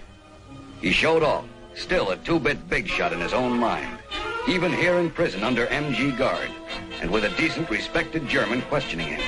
He 0.80 0.92
showed 0.92 1.22
off, 1.22 1.44
still 1.74 2.10
a 2.10 2.16
two-bit 2.16 2.68
big 2.68 2.88
shot 2.88 3.12
in 3.12 3.20
his 3.20 3.32
own 3.32 3.58
mind, 3.58 3.98
even 4.48 4.72
here 4.72 4.98
in 4.98 5.10
prison 5.10 5.42
under 5.42 5.66
MG 5.66 6.16
guard, 6.16 6.50
and 7.00 7.10
with 7.10 7.24
a 7.24 7.36
decent, 7.36 7.68
respected 7.70 8.28
German 8.28 8.62
questioning 8.62 9.08
him. 9.08 9.22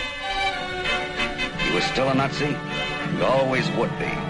He 1.58 1.74
was 1.74 1.84
still 1.84 2.08
a 2.08 2.14
Nazi, 2.14 2.46
and 2.46 3.22
always 3.22 3.68
would 3.72 3.96
be. 3.98 4.29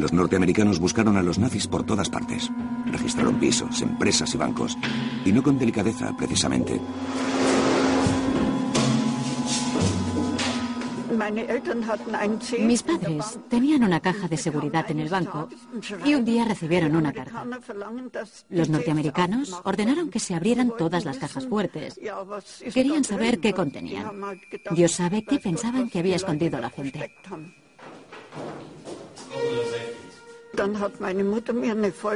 Los 0.00 0.14
norteamericanos 0.14 0.78
buscaron 0.78 1.18
a 1.18 1.22
los 1.22 1.38
nazis 1.38 1.66
por 1.66 1.84
todas 1.84 2.08
partes. 2.08 2.50
Registraron 2.86 3.34
pisos, 3.34 3.82
empresas 3.82 4.34
y 4.34 4.38
bancos. 4.38 4.78
Y 5.26 5.30
no 5.30 5.42
con 5.42 5.58
delicadeza, 5.58 6.16
precisamente. 6.16 6.80
Mis 12.60 12.82
padres 12.82 13.38
tenían 13.50 13.84
una 13.84 14.00
caja 14.00 14.26
de 14.26 14.38
seguridad 14.38 14.90
en 14.90 15.00
el 15.00 15.10
banco 15.10 15.50
y 16.02 16.14
un 16.14 16.24
día 16.24 16.46
recibieron 16.46 16.96
una 16.96 17.12
carta. 17.12 17.44
Los 18.48 18.70
norteamericanos 18.70 19.60
ordenaron 19.64 20.08
que 20.08 20.18
se 20.18 20.34
abrieran 20.34 20.72
todas 20.78 21.04
las 21.04 21.18
cajas 21.18 21.46
fuertes. 21.46 22.00
Querían 22.72 23.04
saber 23.04 23.38
qué 23.38 23.52
contenían. 23.52 24.10
Dios 24.70 24.92
sabe 24.92 25.24
qué 25.24 25.38
pensaban 25.38 25.90
que 25.90 25.98
había 25.98 26.16
escondido 26.16 26.58
la 26.58 26.70
gente. 26.70 27.14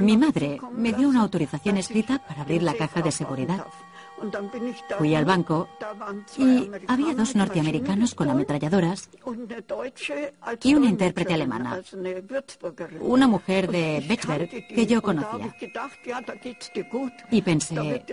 Mi 0.01 0.17
madre 0.17 0.61
me 0.73 0.93
dio 0.93 1.09
una 1.09 1.23
autorización 1.23 1.77
escrita 1.79 2.19
para 2.27 2.43
abrir 2.43 2.63
la 2.63 2.75
caja 2.75 3.03
de 3.03 3.13
seguridad. 3.13 3.67
Fui 4.99 5.15
al 5.15 5.25
banco 5.25 5.69
y 6.39 6.71
había 6.87 7.15
dos 7.15 7.35
norteamericanos 7.35 8.15
con 8.15 8.31
ametralladoras 8.31 9.11
y 10.63 10.75
una 10.75 10.89
intérprete 10.89 11.35
alemana, 11.35 11.81
una 13.01 13.27
mujer 13.27 13.71
de 13.71 14.05
Becksberg 14.09 14.49
que 14.49 14.87
yo 14.87 15.03
conocía. 15.03 15.55
Y 17.31 17.43
pensé, 17.43 18.05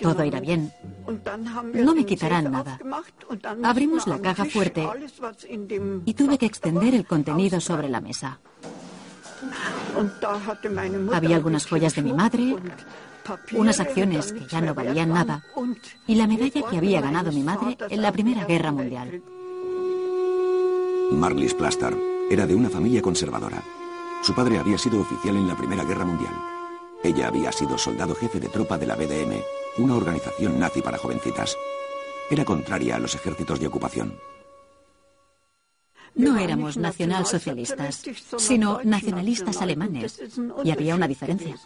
todo 0.00 0.24
irá 0.24 0.40
bien, 0.40 0.72
no 1.74 1.94
me 1.94 2.04
quitarán 2.04 2.50
nada. 2.52 2.78
Abrimos 3.64 4.06
la 4.06 4.20
caja 4.20 4.44
fuerte 4.44 4.86
y 6.04 6.14
tuve 6.14 6.38
que 6.38 6.46
extender 6.46 6.94
el 6.94 7.06
contenido 7.06 7.60
sobre 7.60 7.88
la 7.88 8.00
mesa. 8.00 8.38
Había 11.12 11.36
algunas 11.36 11.66
joyas 11.66 11.94
de 11.94 12.02
mi 12.02 12.12
madre, 12.12 12.56
unas 13.52 13.80
acciones 13.80 14.32
que 14.32 14.46
ya 14.46 14.60
no 14.60 14.74
valían 14.74 15.10
nada 15.10 15.44
y 16.06 16.14
la 16.14 16.26
medalla 16.26 16.62
que 16.68 16.76
había 16.76 17.00
ganado 17.00 17.32
mi 17.32 17.42
madre 17.42 17.76
en 17.88 18.02
la 18.02 18.12
Primera 18.12 18.44
Guerra 18.44 18.72
Mundial. 18.72 19.22
Marlis 21.12 21.54
Plastar 21.54 21.94
era 22.30 22.46
de 22.46 22.54
una 22.54 22.70
familia 22.70 23.02
conservadora. 23.02 23.62
Su 24.22 24.34
padre 24.34 24.58
había 24.58 24.78
sido 24.78 25.00
oficial 25.00 25.36
en 25.36 25.48
la 25.48 25.56
Primera 25.56 25.84
Guerra 25.84 26.04
Mundial. 26.04 26.34
Ella 27.02 27.28
había 27.28 27.50
sido 27.52 27.76
soldado 27.76 28.14
jefe 28.14 28.38
de 28.38 28.48
tropa 28.48 28.78
de 28.78 28.86
la 28.86 28.94
BDM, 28.94 29.42
una 29.78 29.96
organización 29.96 30.58
nazi 30.58 30.80
para 30.80 30.98
jovencitas. 30.98 31.56
Era 32.30 32.44
contraria 32.44 32.96
a 32.96 32.98
los 33.00 33.14
ejércitos 33.14 33.58
de 33.58 33.66
ocupación. 33.66 34.14
No 36.14 36.38
éramos 36.38 36.76
nacionalsocialistas, 36.76 38.02
sino 38.36 38.80
nacionalistas 38.84 39.60
alemanes, 39.62 40.20
y 40.64 40.70
había 40.70 40.94
una 40.94 41.08
diferencia. 41.08 41.56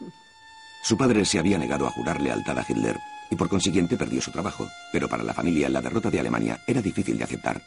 Su 0.83 0.97
padre 0.97 1.25
se 1.25 1.39
había 1.39 1.59
negado 1.59 1.87
a 1.87 1.91
jurar 1.91 2.21
lealtad 2.21 2.59
a 2.59 2.65
Hitler 2.67 2.97
y 3.31 3.37
por 3.37 3.49
consiguiente 3.49 3.97
perdió 3.97 4.21
su 4.21 4.31
trabajo, 4.31 4.69
pero 4.93 5.09
para 5.09 5.25
la 5.25 5.35
familia 5.35 5.69
la 5.69 5.81
derrota 5.81 6.11
de 6.11 6.21
Alemania 6.21 6.61
era 6.67 6.81
difícil 6.81 7.19
de 7.19 7.25
aceptar. 7.25 7.61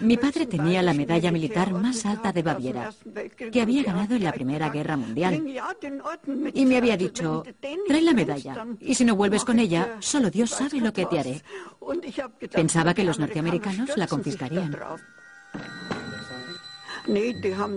Mi 0.00 0.16
padre 0.16 0.46
tenía 0.46 0.82
la 0.82 0.94
medalla 0.94 1.32
militar 1.32 1.72
más 1.72 2.06
alta 2.06 2.32
de 2.32 2.42
Baviera, 2.42 2.92
que 3.50 3.60
había 3.60 3.82
ganado 3.82 4.14
en 4.14 4.24
la 4.24 4.32
Primera 4.32 4.70
Guerra 4.70 4.96
Mundial. 4.96 5.44
Y 6.52 6.66
me 6.66 6.76
había 6.76 6.96
dicho, 6.96 7.42
trae 7.88 8.02
la 8.02 8.12
medalla, 8.12 8.66
y 8.80 8.94
si 8.94 9.04
no 9.04 9.16
vuelves 9.16 9.44
con 9.44 9.58
ella, 9.58 9.96
solo 10.00 10.30
Dios 10.30 10.50
sabe 10.50 10.80
lo 10.80 10.92
que 10.92 11.06
te 11.06 11.18
haré. 11.18 11.42
Pensaba 12.52 12.94
que 12.94 13.04
los 13.04 13.18
norteamericanos 13.18 13.96
la 13.96 14.06
confiscarían. 14.06 14.76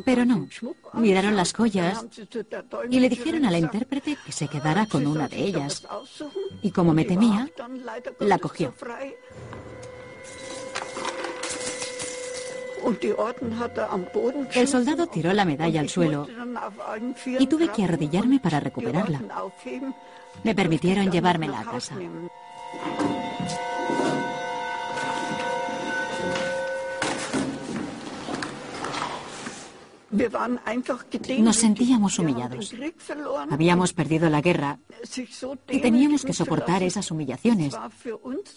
Pero 0.06 0.26
no, 0.26 0.48
miraron 0.94 1.36
las 1.36 1.54
joyas 1.54 2.06
y 2.90 3.00
le 3.00 3.10
dijeron 3.10 3.46
a 3.46 3.52
la 3.52 3.58
intérprete 3.58 4.18
que 4.26 4.32
se 4.32 4.48
quedara 4.48 4.86
con 4.86 5.06
una 5.06 5.28
de 5.28 5.38
ellas. 5.44 5.86
Y 6.62 6.72
como 6.72 6.94
me 6.94 7.04
temía, 7.04 7.50
la 8.20 8.40
cogió. 8.40 8.74
El 14.54 14.68
soldado 14.68 15.08
tiró 15.08 15.34
la 15.34 15.44
medalla 15.44 15.82
al 15.82 15.90
suelo 15.90 16.28
y 17.26 17.48
tuve 17.48 17.70
que 17.70 17.84
arrodillarme 17.84 18.40
para 18.40 18.60
recuperarla. 18.60 19.22
Me 20.44 20.56
permitieron 20.56 21.12
llevármela 21.12 21.60
a 21.60 21.66
casa. 21.66 21.96
Nos 30.10 31.58
sentíamos 31.58 32.20
humillados. 32.20 32.74
Habíamos 33.50 33.94
perdido 33.94 34.30
la 34.30 34.42
guerra 34.42 34.80
y 35.70 35.82
teníamos 35.82 36.24
que 36.24 36.34
soportar 36.34 36.84
esas 36.84 37.12
humillaciones, 37.12 37.76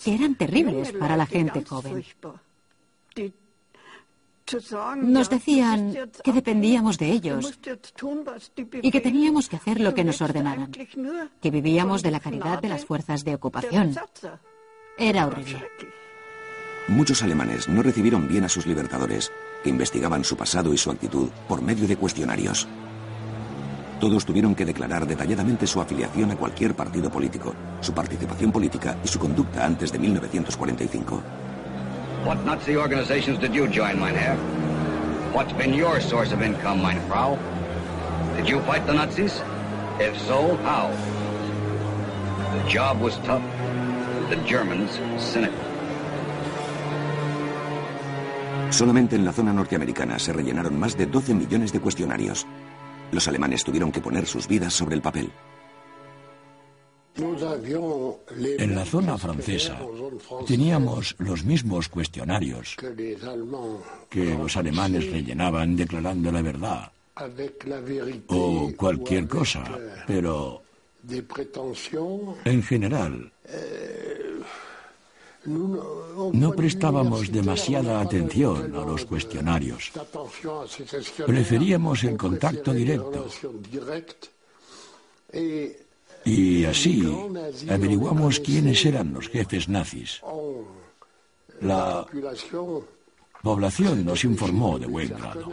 que 0.05 0.15
eran 0.15 0.35
terribles 0.37 0.93
para 0.93 1.17
la 1.17 1.27
gente 1.27 1.65
joven. 1.65 2.05
Nos 4.97 5.31
decían 5.31 6.11
que 6.25 6.33
dependíamos 6.33 6.99
de 6.99 7.13
ellos 7.13 7.59
y 8.83 8.91
que 8.91 9.01
teníamos 9.01 9.49
que 9.49 9.57
hacer 9.57 9.81
lo 9.81 9.95
que 9.95 10.05
nos 10.05 10.21
ordenaran, 10.21 10.71
que 10.71 11.51
vivíamos 11.51 12.03
de 12.03 12.11
la 12.11 12.21
caridad 12.21 12.61
de 12.61 12.69
las 12.69 12.85
fuerzas 12.85 13.25
de 13.25 13.35
ocupación. 13.35 13.95
Era 14.99 15.27
horrible. 15.27 15.67
Muchos 16.89 17.23
alemanes 17.23 17.69
no 17.69 17.83
recibieron 17.83 18.27
bien 18.27 18.45
a 18.45 18.49
sus 18.49 18.67
libertadores, 18.67 19.31
que 19.63 19.71
investigaban 19.71 20.25
su 20.25 20.37
pasado 20.37 20.73
y 20.73 20.79
su 20.79 20.91
actitud 20.91 21.29
por 21.49 21.63
medio 21.63 21.87
de 21.87 21.97
cuestionarios. 21.97 22.67
Todos 24.01 24.25
tuvieron 24.25 24.55
que 24.55 24.65
declarar 24.65 25.07
detalladamente 25.07 25.67
su 25.67 25.81
afiliación 25.81 26.31
a 26.31 26.37
cualquier 26.37 26.75
partido 26.75 27.11
político, 27.11 27.55
su 27.81 27.93
participación 27.93 28.51
política 28.51 28.97
y 29.05 29.09
su 29.09 29.19
conducta 29.19 29.67
antes 29.67 29.93
de 29.93 29.99
1945. 29.99 31.23
What 32.25 32.39
Nazi 32.45 32.77
organizations 32.77 33.39
did 33.39 33.53
you 33.53 33.67
join, 33.67 33.99
mein 34.01 34.15
Herr? 34.15 34.37
What's 35.33 35.53
been 35.53 35.75
your 35.75 36.01
source 36.01 36.33
of 36.33 36.43
income, 36.43 36.83
meine 36.83 37.01
Frau? 37.09 37.39
Did 38.37 38.49
you 38.49 38.61
fight 38.61 38.87
the 38.87 38.95
Nazis? 38.95 39.43
If 39.99 40.19
so, 40.27 40.57
how? 40.65 40.91
The 42.57 42.69
job 42.69 43.01
was 43.01 43.17
tough. 43.25 43.43
The 44.31 44.37
Germans 44.47 44.99
cynical. 45.19 45.70
Solamente 48.71 49.17
en 49.17 49.25
la 49.25 49.33
zona 49.33 49.53
norteamericana 49.53 50.19
se 50.19 50.33
rellenaron 50.33 50.79
más 50.79 50.97
de 50.97 51.07
12 51.07 51.35
millones 51.35 51.73
de 51.73 51.81
cuestionarios. 51.81 52.47
Los 53.13 53.27
alemanes 53.29 53.65
tuvieron 53.65 53.91
que 53.91 54.01
poner 54.01 54.27
sus 54.27 54.47
vidas 54.47 54.73
sobre 54.73 54.95
el 54.95 55.03
papel. 55.03 55.31
En 58.59 58.75
la 58.75 58.85
zona 58.85 59.19
francesa 59.19 59.79
teníamos 60.47 61.17
los 61.19 61.45
mismos 61.45 61.89
cuestionarios 61.89 62.77
que 64.09 64.35
los 64.35 64.57
alemanes 64.57 65.11
rellenaban 65.11 65.77
declarando 65.77 66.33
la 66.33 66.43
verdad 66.43 66.93
o 68.29 68.73
cualquier 68.77 69.29
cosa, 69.29 69.65
pero 70.07 70.63
en 72.45 72.63
general 72.63 73.33
no 75.47 76.53
prestábamos 76.53 77.31
demasiada 77.33 78.01
atención 78.01 78.75
a 78.75 78.85
los 78.85 79.05
cuestionarios. 79.05 79.93
Preferíamos 81.27 82.05
el 82.05 82.17
contacto 82.17 82.73
directo. 82.73 83.27
Y 86.25 86.65
así 86.65 87.03
averiguamos 87.69 88.41
quiénes 88.41 88.85
eran 88.85 89.13
los 89.15 89.29
jefes 89.29 89.69
nazis. 89.69 90.21
La 91.63 92.07
población 93.43 94.05
nos 94.05 94.25
informó 94.25 94.79
de 94.79 94.87
buen 94.87 95.09
grado. 95.09 95.49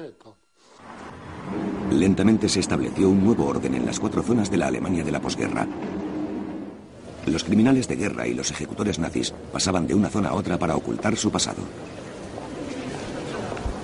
Lentamente 1.91 2.50
se 2.50 2.60
estableció 2.60 3.10
un 3.10 3.23
nuevo 3.23 3.45
orden 3.45 3.76
en 3.76 3.86
las 3.86 4.00
cuatro 4.00 4.21
zonas 4.21 4.52
de 4.52 4.58
la 4.58 4.67
Alemania 4.67 5.04
de 5.04 5.12
la 5.12 5.21
posguerra. 5.21 5.65
Los 7.28 7.44
criminales 7.44 7.90
de 7.90 7.98
guerra 7.98 8.26
y 8.26 8.34
los 8.34 8.50
ejecutores 8.52 9.00
nazis 9.00 9.34
pasaban 9.52 9.86
de 9.86 9.94
una 9.94 10.10
zona 10.10 10.30
a 10.30 10.34
otra 10.34 10.58
para 10.58 10.76
ocultar 10.76 11.16
su 11.18 11.30
pasado. 11.30 11.62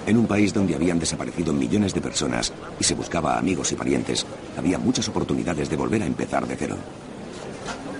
En 0.08 0.18
un 0.18 0.28
país 0.28 0.54
donde 0.54 0.76
habían 0.76 0.98
desaparecido 0.98 1.54
millones 1.54 1.94
de 1.94 2.02
personas 2.02 2.54
y 2.80 2.84
se 2.84 2.96
buscaba 2.96 3.38
amigos 3.38 3.72
y 3.74 3.76
parientes, 3.76 4.26
había 4.58 4.80
muchas 4.80 5.10
oportunidades 5.10 5.70
de 5.70 5.76
volver 5.76 6.02
a 6.04 6.06
empezar 6.06 6.48
de 6.48 6.56
cero. 6.56 6.78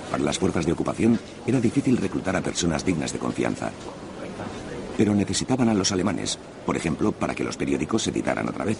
Para 0.10 0.24
las 0.24 0.40
fuerzas 0.40 0.66
de 0.66 0.72
ocupación 0.72 1.20
era 1.46 1.60
difícil 1.60 1.98
reclutar 1.98 2.36
a 2.38 2.42
personas 2.42 2.86
dignas 2.86 3.12
de 3.12 3.20
confianza. 3.20 3.72
Pero 4.98 5.14
necesitaban 5.14 5.70
a 5.70 5.74
los 5.74 5.92
alemanes, 5.92 6.40
por 6.66 6.78
ejemplo, 6.78 7.12
para 7.12 7.36
que 7.36 7.44
los 7.44 7.58
periódicos 7.58 8.04
se 8.04 8.12
editaran 8.12 8.48
otra 8.48 8.64
vez. 8.64 8.78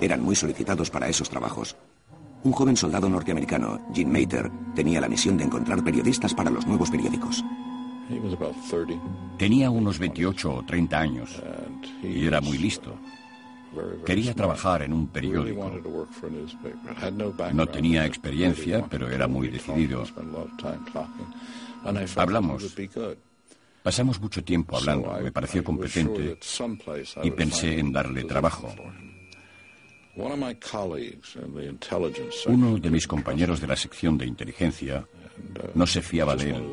Eran 0.00 0.22
muy 0.22 0.36
solicitados 0.36 0.90
para 0.90 1.08
esos 1.08 1.28
trabajos. 1.28 1.76
Un 2.44 2.52
joven 2.52 2.76
soldado 2.76 3.08
norteamericano, 3.08 3.80
Jim 3.92 4.08
Mater, 4.10 4.50
tenía 4.74 5.00
la 5.00 5.08
misión 5.08 5.36
de 5.36 5.44
encontrar 5.44 5.82
periodistas 5.82 6.32
para 6.34 6.50
los 6.50 6.66
nuevos 6.66 6.90
periódicos. 6.90 7.44
Tenía 9.36 9.70
unos 9.70 9.98
28 9.98 10.54
o 10.54 10.64
30 10.64 10.98
años 10.98 11.42
y 12.02 12.24
era 12.26 12.40
muy 12.40 12.58
listo. 12.58 12.94
Quería 14.04 14.32
trabajar 14.32 14.82
en 14.82 14.92
un 14.92 15.08
periódico. 15.08 15.70
No 17.52 17.66
tenía 17.66 18.06
experiencia, 18.06 18.86
pero 18.88 19.10
era 19.10 19.26
muy 19.26 19.48
decidido. 19.48 20.04
Hablamos. 22.16 22.76
Pasamos 23.82 24.20
mucho 24.20 24.42
tiempo 24.42 24.76
hablando. 24.76 25.12
Me 25.22 25.32
pareció 25.32 25.62
competente 25.62 26.38
y 27.22 27.30
pensé 27.32 27.78
en 27.78 27.92
darle 27.92 28.24
trabajo. 28.24 28.72
Uno 32.46 32.78
de 32.78 32.90
mis 32.90 33.06
compañeros 33.06 33.60
de 33.60 33.66
la 33.66 33.76
sección 33.76 34.16
de 34.16 34.26
inteligencia 34.26 35.06
no 35.74 35.86
se 35.86 36.00
fiaba 36.02 36.34
de 36.34 36.50
él. 36.50 36.64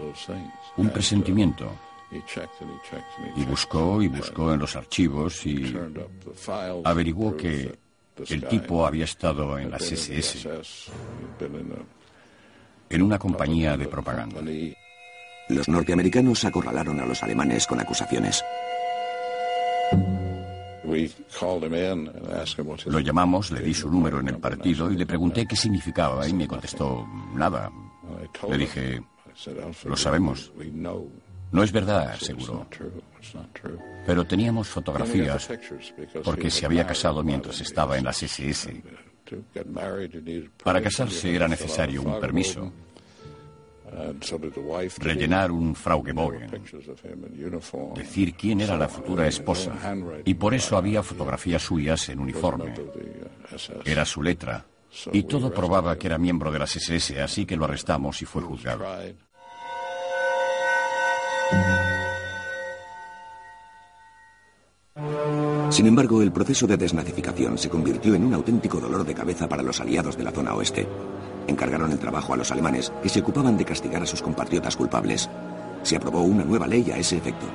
Un 0.77 0.89
presentimiento. 0.89 1.69
Y 3.35 3.43
buscó 3.45 4.01
y 4.01 4.07
buscó 4.07 4.53
en 4.53 4.59
los 4.59 4.75
archivos 4.75 5.45
y 5.45 5.75
averiguó 6.83 7.35
que 7.35 7.75
el 8.29 8.47
tipo 8.47 8.85
había 8.85 9.05
estado 9.05 9.57
en 9.57 9.71
las 9.71 9.91
SS, 9.91 10.47
en 12.89 13.01
una 13.01 13.17
compañía 13.17 13.75
de 13.75 13.87
propaganda. 13.87 14.41
Los 15.49 15.67
norteamericanos 15.67 16.45
acorralaron 16.45 16.99
a 16.99 17.05
los 17.05 17.21
alemanes 17.23 17.67
con 17.67 17.79
acusaciones. 17.79 18.43
Lo 22.85 22.99
llamamos, 22.99 23.51
le 23.51 23.61
di 23.61 23.73
su 23.73 23.89
número 23.89 24.19
en 24.19 24.27
el 24.27 24.37
partido 24.37 24.91
y 24.91 24.97
le 24.97 25.05
pregunté 25.05 25.45
qué 25.45 25.55
significaba 25.55 26.27
y 26.27 26.33
me 26.33 26.47
contestó 26.47 27.07
nada. 27.33 27.71
Le 28.49 28.57
dije, 28.57 29.01
lo 29.85 29.95
sabemos. 29.95 30.51
No 31.51 31.63
es 31.63 31.71
verdad, 31.71 32.09
aseguró. 32.09 32.65
Pero 34.05 34.25
teníamos 34.25 34.67
fotografías 34.67 35.49
porque 36.23 36.49
se 36.49 36.65
había 36.65 36.85
casado 36.85 37.23
mientras 37.23 37.61
estaba 37.61 37.97
en 37.97 38.05
las 38.05 38.21
SS. 38.23 38.83
Para 40.63 40.81
casarse 40.81 41.33
era 41.35 41.47
necesario 41.47 42.01
un 42.01 42.19
permiso, 42.19 42.71
rellenar 44.97 45.51
un 45.51 45.75
Fraugebogen, 45.75 46.49
decir 47.95 48.33
quién 48.35 48.61
era 48.61 48.77
la 48.77 48.87
futura 48.87 49.27
esposa, 49.27 49.73
y 50.25 50.33
por 50.33 50.53
eso 50.53 50.77
había 50.77 51.03
fotografías 51.03 51.61
suyas 51.61 52.09
en 52.09 52.19
uniforme. 52.19 52.73
Era 53.85 54.05
su 54.05 54.21
letra, 54.23 54.65
y 55.11 55.23
todo 55.23 55.51
probaba 55.51 55.97
que 55.97 56.07
era 56.07 56.17
miembro 56.17 56.51
de 56.51 56.59
las 56.59 56.75
SS, 56.75 57.21
así 57.21 57.45
que 57.45 57.55
lo 57.55 57.65
arrestamos 57.65 58.21
y 58.21 58.25
fue 58.25 58.41
juzgado. 58.41 58.85
Sin 65.69 65.87
embargo, 65.87 66.21
el 66.21 66.31
proceso 66.31 66.67
de 66.67 66.77
desnazificación 66.77 67.57
se 67.57 67.67
convirtió 67.67 68.13
en 68.13 68.25
un 68.25 68.33
auténtico 68.35 68.79
dolor 68.79 69.03
de 69.03 69.15
cabeza 69.15 69.49
para 69.49 69.63
los 69.63 69.81
aliados 69.81 70.15
de 70.15 70.23
la 70.23 70.31
zona 70.31 70.53
oeste. 70.53 70.87
Encargaron 71.47 71.91
el 71.91 71.99
trabajo 71.99 72.33
a 72.33 72.37
los 72.37 72.51
alemanes, 72.51 72.91
que 73.01 73.09
se 73.09 73.19
ocupaban 73.19 73.57
de 73.57 73.65
castigar 73.65 74.01
a 74.01 74.05
sus 74.05 74.21
compatriotas 74.21 74.75
culpables. 74.75 75.29
Se 75.83 75.95
aprobó 75.95 76.21
una 76.21 76.43
nueva 76.43 76.67
ley 76.67 76.89
a 76.91 76.97
ese 76.97 77.17
efecto. 77.17 77.47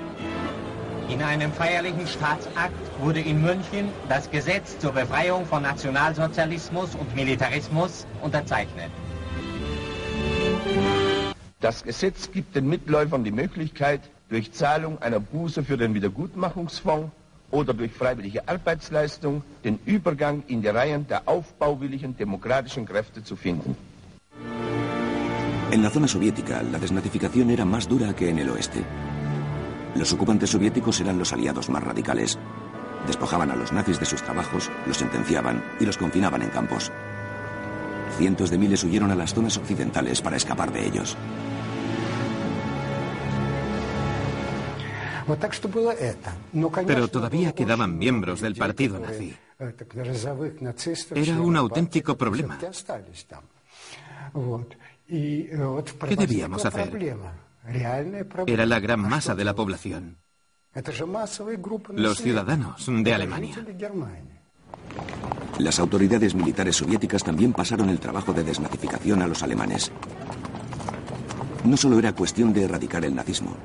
In 1.09 1.23
einem 1.23 1.51
feierlichen 1.53 2.07
Staatsakt 2.07 2.75
wurde 3.01 3.21
in 3.21 3.41
München 3.41 3.89
das 4.11 4.31
Gesetz 4.31 4.79
zur 4.79 4.93
Befreiung 4.93 5.47
von 5.47 5.63
Nationalsozialismus 5.63 6.95
und 6.95 7.17
Militarismus 7.17 8.07
unterzeichnet. 8.23 8.91
Das 11.61 11.83
Gesetz 11.83 12.31
gibt 12.31 12.55
den 12.55 12.69
Mitläufern 12.69 13.25
die 13.25 13.33
Möglichkeit, 13.33 14.03
durch 14.29 14.53
Zahlung 14.53 15.01
einer 15.01 15.19
Buße 15.19 15.65
für 15.65 15.79
den 15.79 15.95
Wiedergutmachungsfonds 15.95 17.11
oder 17.51 17.75
durch 17.75 17.93
freiwillige 17.93 18.47
Arbeitsleistung 18.49 19.43
den 19.65 19.79
Übergang 19.87 20.43
in 20.47 20.63
die 20.63 20.69
Reihen 20.69 21.07
der 21.07 21.23
aufbauwilligen 21.27 22.17
demokratischen 22.17 22.85
Kräfte 22.85 23.23
zu 23.23 23.37
finden. 23.37 23.77
En 25.71 25.83
la 25.83 25.91
zona 25.91 26.09
soviética, 26.09 26.63
la 26.63 26.79
desnazificación 26.79 27.51
era 27.51 27.67
más 27.67 27.89
dura 27.89 28.15
que 28.15 28.31
en 28.31 28.39
el 28.39 28.49
oeste. 28.49 28.83
Los 29.95 30.13
ocupantes 30.13 30.51
soviéticos 30.51 31.01
eran 31.01 31.19
los 31.19 31.33
aliados 31.33 31.69
más 31.69 31.83
radicales. 31.83 32.39
Despojaban 33.07 33.51
a 33.51 33.57
los 33.57 33.73
nazis 33.73 34.01
de 34.01 34.07
sus 34.07 34.23
trabajos, 34.23 34.71
los 34.87 34.97
sentenciaban 34.97 35.63
y 35.79 35.85
los 35.85 35.99
confinaban 35.99 36.43
en 36.43 36.49
campos. 36.49 36.91
Cientos 38.17 38.51
de 38.51 38.59
miles 38.59 38.83
huyeron 38.83 39.11
a 39.11 39.15
las 39.15 39.35
zonas 39.35 39.59
occidentales 39.59 40.23
para 40.23 40.37
escapar 40.37 40.73
de 40.73 40.87
ellos. 40.87 41.17
Pero 46.87 47.09
todavía 47.09 47.53
quedaban 47.53 47.99
miembros 47.99 48.41
del 48.41 48.55
partido 48.55 48.99
nazi. 48.99 49.37
Era 51.15 51.41
un 51.41 51.57
auténtico 51.57 52.17
problema. 52.17 52.59
¿Qué 55.09 56.17
debíamos 56.17 56.65
hacer? 56.65 57.17
Era 58.47 58.67
la 58.67 58.81
gran 58.81 59.01
masa 59.01 59.35
de 59.35 59.45
la 59.45 59.55
población. 59.55 60.17
Los 61.95 62.19
ciudadanos 62.19 62.87
de 62.87 63.15
Alemania. 63.15 63.57
Las 65.59 65.79
autoridades 65.81 66.35
militares 66.35 66.77
soviéticas 66.77 67.25
también 67.25 67.53
pasaron 67.53 67.89
el 67.91 67.99
trabajo 67.99 68.33
de 68.33 68.45
desnazificación 68.45 69.23
a 69.23 69.27
los 69.27 69.43
alemanes. 69.43 69.91
No 71.65 71.77
solo 71.77 71.99
era 71.99 72.13
cuestión 72.15 72.53
de 72.53 72.65
erradicar 72.65 73.05
el 73.05 73.15
nazismo. 73.15 73.57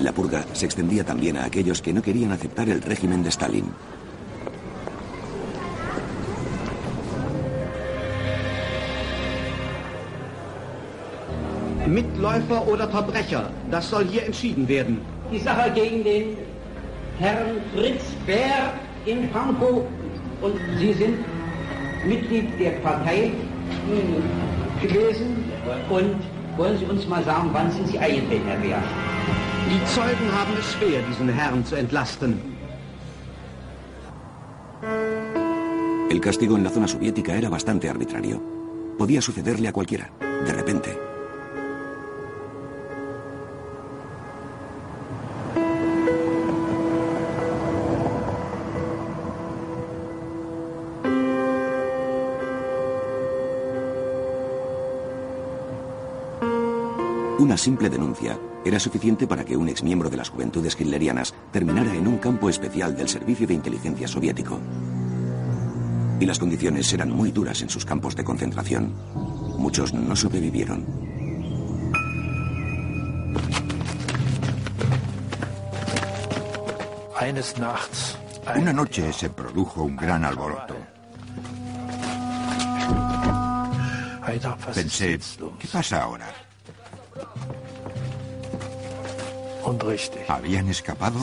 La 0.00 0.12
purga 0.12 0.44
se 0.54 0.64
extendía 0.64 1.04
también 1.04 1.36
a 1.36 1.44
aquellos 1.44 1.82
que 1.82 1.92
no 1.92 2.00
querían 2.00 2.32
aceptar 2.32 2.70
el 2.70 2.80
régimen 2.80 3.22
de 3.22 3.30
Stalin. 3.30 3.66
Mitläufer 11.86 12.66
oder 12.66 12.88
Verbrecher, 12.88 13.50
das 13.70 13.90
soll 13.90 14.06
hier 14.06 14.24
entschieden 14.24 14.66
werden. 14.66 15.00
Die 15.30 15.38
Sache 15.38 15.70
gegen 15.74 16.02
den 16.02 16.36
Herrn 17.18 17.60
Fritz 17.74 18.04
Bär 18.26 18.72
in 19.04 19.28
Pankow 19.28 19.84
und 20.40 20.54
Sie 20.78 20.94
sind 20.94 21.18
Mitglied 22.06 22.48
der 22.58 22.70
Partei 22.82 23.32
gewesen 24.80 25.44
und 25.90 26.14
wollen 26.56 26.78
Sie 26.78 26.86
uns 26.86 27.06
mal 27.06 27.22
sagen, 27.24 27.50
wann 27.52 27.70
sind 27.70 27.88
Sie 27.88 27.98
eingetreten, 27.98 28.46
Herr 28.46 28.56
Bär? 28.58 28.82
Die 29.70 29.84
Zeugen 29.84 30.32
haben 30.32 30.56
es 30.58 30.72
schwer, 30.72 31.00
diesen 31.02 31.28
Herrn 31.28 31.64
zu 31.64 31.76
entlasten. 31.76 32.40
El 36.10 36.20
castigo 36.20 36.56
en 36.56 36.64
la 36.64 36.70
zona 36.70 36.88
soviética 36.88 37.36
era 37.36 37.48
bastante 37.48 37.88
arbitrario. 37.88 38.42
Podía 38.98 39.22
sucederle 39.22 39.68
a 39.68 39.72
cualquiera, 39.72 40.10
de 40.20 40.52
repente. 40.52 40.98
Una 57.38 57.56
simple 57.56 57.88
denuncia 57.88 58.36
era 58.64 58.78
suficiente 58.78 59.26
para 59.26 59.44
que 59.44 59.56
un 59.56 59.68
exmiembro 59.68 60.10
de 60.10 60.16
las 60.16 60.28
juventudes 60.28 60.78
hitlerianas 60.78 61.34
terminara 61.52 61.94
en 61.94 62.06
un 62.06 62.18
campo 62.18 62.48
especial 62.50 62.96
del 62.96 63.08
Servicio 63.08 63.46
de 63.46 63.54
Inteligencia 63.54 64.06
soviético. 64.06 64.58
Y 66.20 66.26
las 66.26 66.38
condiciones 66.38 66.92
eran 66.92 67.10
muy 67.10 67.30
duras 67.30 67.62
en 67.62 67.70
sus 67.70 67.84
campos 67.84 68.14
de 68.14 68.24
concentración. 68.24 68.92
Muchos 69.56 69.94
no 69.94 70.14
sobrevivieron. 70.14 70.84
Una 78.56 78.72
noche 78.72 79.12
se 79.12 79.30
produjo 79.30 79.84
un 79.84 79.96
gran 79.96 80.24
alboroto. 80.24 80.76
Pensé, 84.74 85.18
¿qué 85.58 85.68
pasa 85.68 86.02
ahora? 86.02 86.26
Habían 90.28 90.68
escapado 90.68 91.20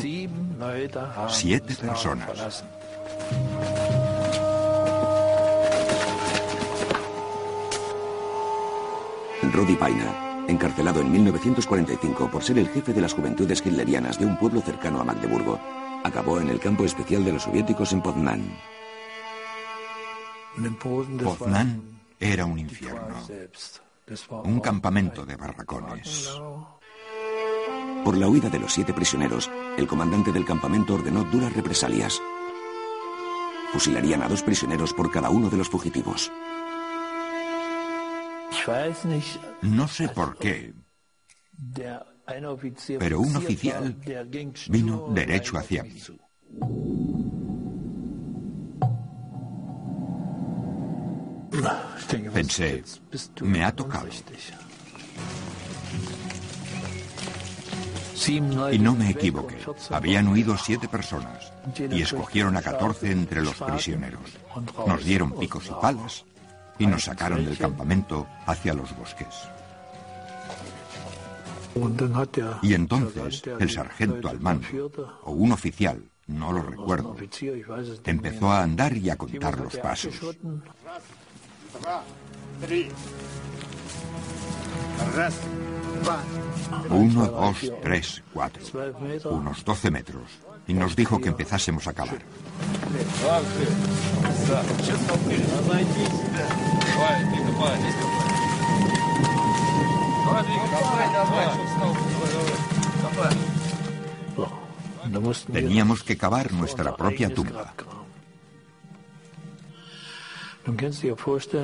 siete 1.29 1.75
personas. 1.75 2.63
Rodi 9.51 9.75
Paina, 9.75 10.45
encarcelado 10.47 11.01
en 11.01 11.11
1945 11.11 12.29
por 12.29 12.43
ser 12.43 12.59
el 12.59 12.69
jefe 12.69 12.93
de 12.93 13.01
las 13.01 13.13
juventudes 13.13 13.65
hitlerianas 13.65 14.19
de 14.19 14.25
un 14.25 14.37
pueblo 14.37 14.61
cercano 14.61 15.01
a 15.01 15.03
Magdeburgo, 15.03 15.59
acabó 16.03 16.39
en 16.39 16.49
el 16.49 16.59
campo 16.59 16.85
especial 16.85 17.25
de 17.25 17.33
los 17.33 17.43
soviéticos 17.43 17.91
en 17.93 18.01
Poznan. 18.01 18.57
Poznan 21.23 21.81
era 22.19 22.45
un 22.45 22.59
infierno, 22.59 23.15
un 24.43 24.59
campamento 24.59 25.25
de 25.25 25.35
barracones. 25.35 26.29
Por 28.03 28.17
la 28.17 28.27
huida 28.27 28.49
de 28.49 28.59
los 28.59 28.73
siete 28.73 28.93
prisioneros, 28.93 29.49
el 29.77 29.87
comandante 29.87 30.31
del 30.31 30.45
campamento 30.45 30.95
ordenó 30.95 31.23
duras 31.25 31.53
represalias. 31.53 32.21
Fusilarían 33.73 34.21
a 34.23 34.29
dos 34.29 34.43
prisioneros 34.43 34.93
por 34.93 35.11
cada 35.11 35.29
uno 35.29 35.49
de 35.49 35.57
los 35.57 35.69
fugitivos. 35.69 36.31
No 39.61 39.87
sé 39.87 40.09
por 40.09 40.37
qué, 40.37 40.73
pero 42.99 43.19
un 43.19 43.35
oficial 43.35 43.95
vino 44.69 45.07
derecho 45.13 45.57
hacia 45.57 45.83
mí. 45.83 46.01
Pensé, 52.33 52.83
me 53.41 53.63
ha 53.63 53.71
tocado. 53.75 54.07
Y 58.25 58.79
no 58.79 58.95
me 58.95 59.11
equivoqué. 59.11 59.57
Habían 59.91 60.27
huido 60.27 60.57
siete 60.57 60.87
personas 60.87 61.51
y 61.77 62.01
escogieron 62.01 62.57
a 62.57 62.61
catorce 62.61 63.11
entre 63.11 63.41
los 63.41 63.55
prisioneros. 63.55 64.21
Nos 64.87 65.03
dieron 65.03 65.31
picos 65.33 65.67
y 65.67 65.81
palas 65.81 66.25
y 66.79 66.87
nos 66.87 67.03
sacaron 67.03 67.45
del 67.45 67.57
campamento 67.57 68.27
hacia 68.45 68.73
los 68.73 68.95
bosques. 68.97 69.27
Y 72.63 72.73
entonces 72.73 73.43
el 73.59 73.69
sargento 73.69 74.29
al 74.29 74.39
o 75.23 75.31
un 75.31 75.51
oficial, 75.51 76.01
no 76.25 76.51
lo 76.51 76.63
recuerdo, 76.63 77.15
empezó 78.03 78.51
a 78.51 78.63
andar 78.63 78.97
y 78.97 79.09
a 79.09 79.15
contar 79.15 79.59
los 79.59 79.77
pasos. 79.77 80.15
Uno, 86.89 87.27
dos, 87.27 87.71
tres, 87.81 88.23
cuatro. 88.33 88.63
Unos 89.29 89.63
doce 89.63 89.91
metros. 89.91 90.39
Y 90.67 90.73
nos 90.73 90.95
dijo 90.95 91.19
que 91.19 91.29
empezásemos 91.29 91.87
a 91.87 91.93
cavar. 91.93 92.19
Teníamos 105.51 106.03
que 106.03 106.17
cavar 106.17 106.51
nuestra 106.53 106.95
propia 106.95 107.33
tumba. 107.33 107.73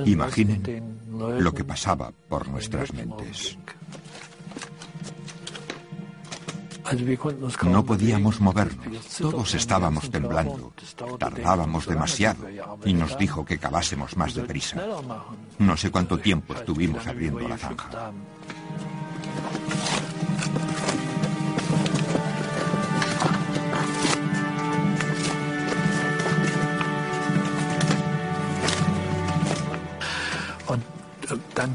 Imaginen 0.06 0.99
lo 1.39 1.53
que 1.53 1.63
pasaba 1.65 2.12
por 2.29 2.47
nuestras 2.47 2.93
mentes. 2.93 3.58
No 7.63 7.86
podíamos 7.86 8.39
movernos, 8.41 9.17
todos 9.17 9.54
estábamos 9.56 10.10
temblando, 10.12 10.74
tardábamos 11.17 11.88
demasiado. 11.88 12.46
Y 12.86 12.93
nos 12.93 13.17
dijo 13.17 13.46
que 13.46 13.58
cavásemos 13.58 14.17
más 14.17 14.34
deprisa. 14.34 14.82
No 15.60 15.78
sé 15.78 15.91
cuánto 15.91 16.17
tiempo 16.17 16.54
estuvimos 16.54 17.08
abriendo 17.08 17.48
la 17.48 17.58
zanja. 17.58 18.12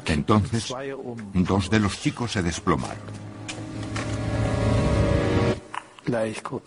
Entonces, 0.07 0.75
dos 1.35 1.71
de 1.71 1.81
los 1.81 2.01
chicos 2.01 2.33
se 2.33 2.43
desplomaron. 2.43 3.28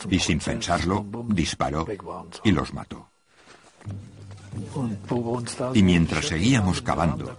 Y 0.09 0.19
sin 0.19 0.39
pensarlo, 0.39 1.05
disparó 1.27 1.85
y 2.43 2.51
los 2.51 2.73
mató. 2.73 3.11
Y 5.73 5.83
mientras 5.83 6.27
seguíamos 6.27 6.81
cavando, 6.81 7.37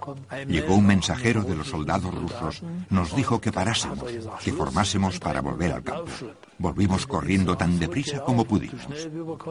llegó 0.48 0.74
un 0.74 0.86
mensajero 0.86 1.42
de 1.42 1.54
los 1.54 1.68
soldados 1.68 2.14
rusos, 2.14 2.62
nos 2.88 3.14
dijo 3.14 3.40
que 3.40 3.52
parásemos, 3.52 4.04
que 4.42 4.52
formásemos 4.52 5.18
para 5.18 5.40
volver 5.40 5.72
al 5.72 5.82
campo. 5.82 6.10
Volvimos 6.58 7.06
corriendo 7.06 7.56
tan 7.56 7.78
deprisa 7.78 8.24
como 8.24 8.44
pudimos. 8.44 8.86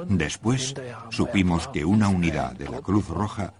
Después 0.08 0.74
supimos 1.10 1.68
que 1.68 1.86
una 1.86 2.10
unidad 2.10 2.54
de 2.54 2.70
la 2.70 2.82
Cruz 2.82 3.08
Roja 3.08 3.54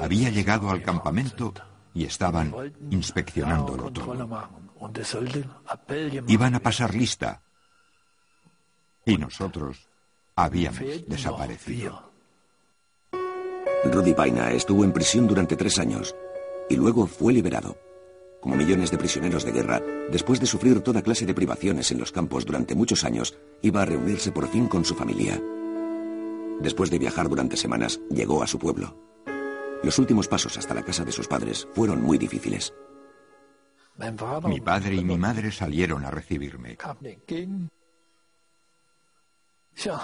había 0.00 0.30
llegado 0.30 0.70
al 0.70 0.82
campamento 0.82 1.52
y 1.92 2.04
estaban 2.04 2.54
inspeccionándolo 2.90 3.90
todo. 3.90 4.50
Iban 6.26 6.54
a 6.54 6.60
pasar 6.60 6.94
lista 6.94 7.40
y 9.06 9.16
nosotros 9.16 9.88
habíamos 10.36 11.06
desaparecido. 11.06 12.12
Rudy 13.84 14.14
Paina 14.14 14.50
estuvo 14.52 14.84
en 14.84 14.92
prisión 14.92 15.26
durante 15.26 15.56
tres 15.56 15.78
años 15.78 16.14
y 16.68 16.76
luego 16.76 17.06
fue 17.06 17.32
liberado. 17.32 17.76
Como 18.40 18.56
millones 18.56 18.90
de 18.90 18.98
prisioneros 18.98 19.44
de 19.44 19.52
guerra, 19.52 19.82
después 20.10 20.40
de 20.40 20.46
sufrir 20.46 20.80
toda 20.80 21.02
clase 21.02 21.26
de 21.26 21.34
privaciones 21.34 21.90
en 21.90 21.98
los 21.98 22.12
campos 22.12 22.44
durante 22.44 22.74
muchos 22.74 23.04
años, 23.04 23.38
iba 23.62 23.82
a 23.82 23.84
reunirse 23.86 24.32
por 24.32 24.48
fin 24.48 24.66
con 24.66 24.84
su 24.84 24.94
familia. 24.94 25.40
Después 26.60 26.90
de 26.90 26.98
viajar 26.98 27.28
durante 27.28 27.56
semanas, 27.56 28.00
llegó 28.10 28.42
a 28.42 28.46
su 28.46 28.58
pueblo. 28.58 28.96
Los 29.82 29.98
últimos 29.98 30.28
pasos 30.28 30.56
hasta 30.56 30.74
la 30.74 30.82
casa 30.82 31.04
de 31.04 31.12
sus 31.12 31.28
padres 31.28 31.68
fueron 31.72 32.02
muy 32.02 32.16
difíciles. 32.16 32.72
Mi 34.48 34.60
padre 34.60 34.94
y 34.96 35.04
mi 35.04 35.16
madre 35.16 35.52
salieron 35.52 36.04
a 36.04 36.10
recibirme. 36.10 36.76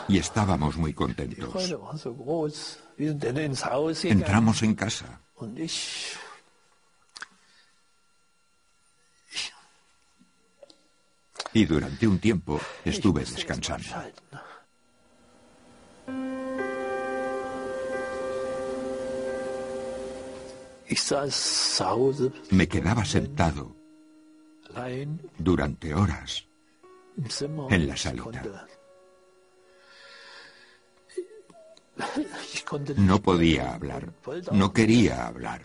Y 0.09 0.18
estábamos 0.18 0.76
muy 0.76 0.92
contentos. 0.92 1.72
Entramos 4.02 4.62
en 4.62 4.74
casa. 4.74 5.20
Y 11.52 11.64
durante 11.64 12.06
un 12.06 12.18
tiempo 12.18 12.61
estuve 12.85 13.24
descansando. 13.24 13.88
Me 22.50 22.68
quedaba 22.68 23.04
sentado 23.04 23.76
durante 25.38 25.94
horas 25.94 26.46
en 27.70 27.87
la 27.87 27.96
salita. 27.96 28.68
No 32.97 33.21
podía 33.21 33.75
hablar, 33.75 34.13
no 34.53 34.73
quería 34.73 35.27
hablar. 35.27 35.63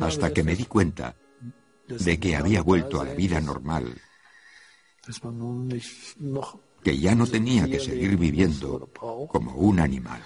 Hasta 0.00 0.32
que 0.32 0.42
me 0.42 0.56
di 0.56 0.64
cuenta 0.64 1.14
de 1.86 2.18
que 2.18 2.36
había 2.36 2.62
vuelto 2.62 3.00
a 3.00 3.04
la 3.04 3.14
vida 3.14 3.40
normal, 3.40 4.00
que 6.82 6.98
ya 6.98 7.14
no 7.14 7.26
tenía 7.26 7.66
que 7.66 7.80
seguir 7.80 8.16
viviendo 8.16 8.90
como 9.28 9.54
un 9.54 9.80
animal. 9.80 10.22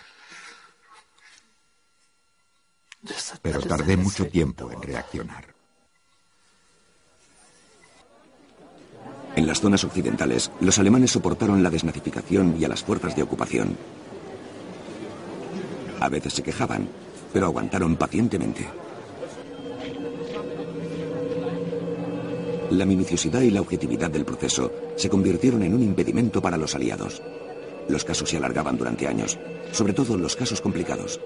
Pero 3.42 3.60
tardé 3.60 3.96
mucho 3.96 4.26
tiempo 4.28 4.70
en 4.70 4.82
reaccionar. 4.82 5.53
En 9.36 9.46
las 9.46 9.60
zonas 9.60 9.82
occidentales, 9.82 10.50
los 10.60 10.78
alemanes 10.78 11.10
soportaron 11.10 11.62
la 11.62 11.70
desnazificación 11.70 12.56
y 12.58 12.64
a 12.64 12.68
las 12.68 12.84
fuerzas 12.84 13.16
de 13.16 13.22
ocupación. 13.22 13.76
A 16.00 16.08
veces 16.08 16.34
se 16.34 16.42
quejaban, 16.42 16.88
pero 17.32 17.46
aguantaron 17.46 17.96
pacientemente. 17.96 18.66
La 22.70 22.86
minuciosidad 22.86 23.40
y 23.40 23.50
la 23.50 23.60
objetividad 23.60 24.10
del 24.10 24.24
proceso 24.24 24.72
se 24.96 25.08
convirtieron 25.08 25.62
en 25.62 25.74
un 25.74 25.82
impedimento 25.82 26.40
para 26.40 26.56
los 26.56 26.74
aliados. 26.74 27.22
Los 27.88 28.04
casos 28.04 28.30
se 28.30 28.36
alargaban 28.36 28.78
durante 28.78 29.06
años, 29.06 29.38
sobre 29.72 29.92
todo 29.92 30.16
los 30.16 30.36
casos 30.36 30.60
complicados. 30.60 31.20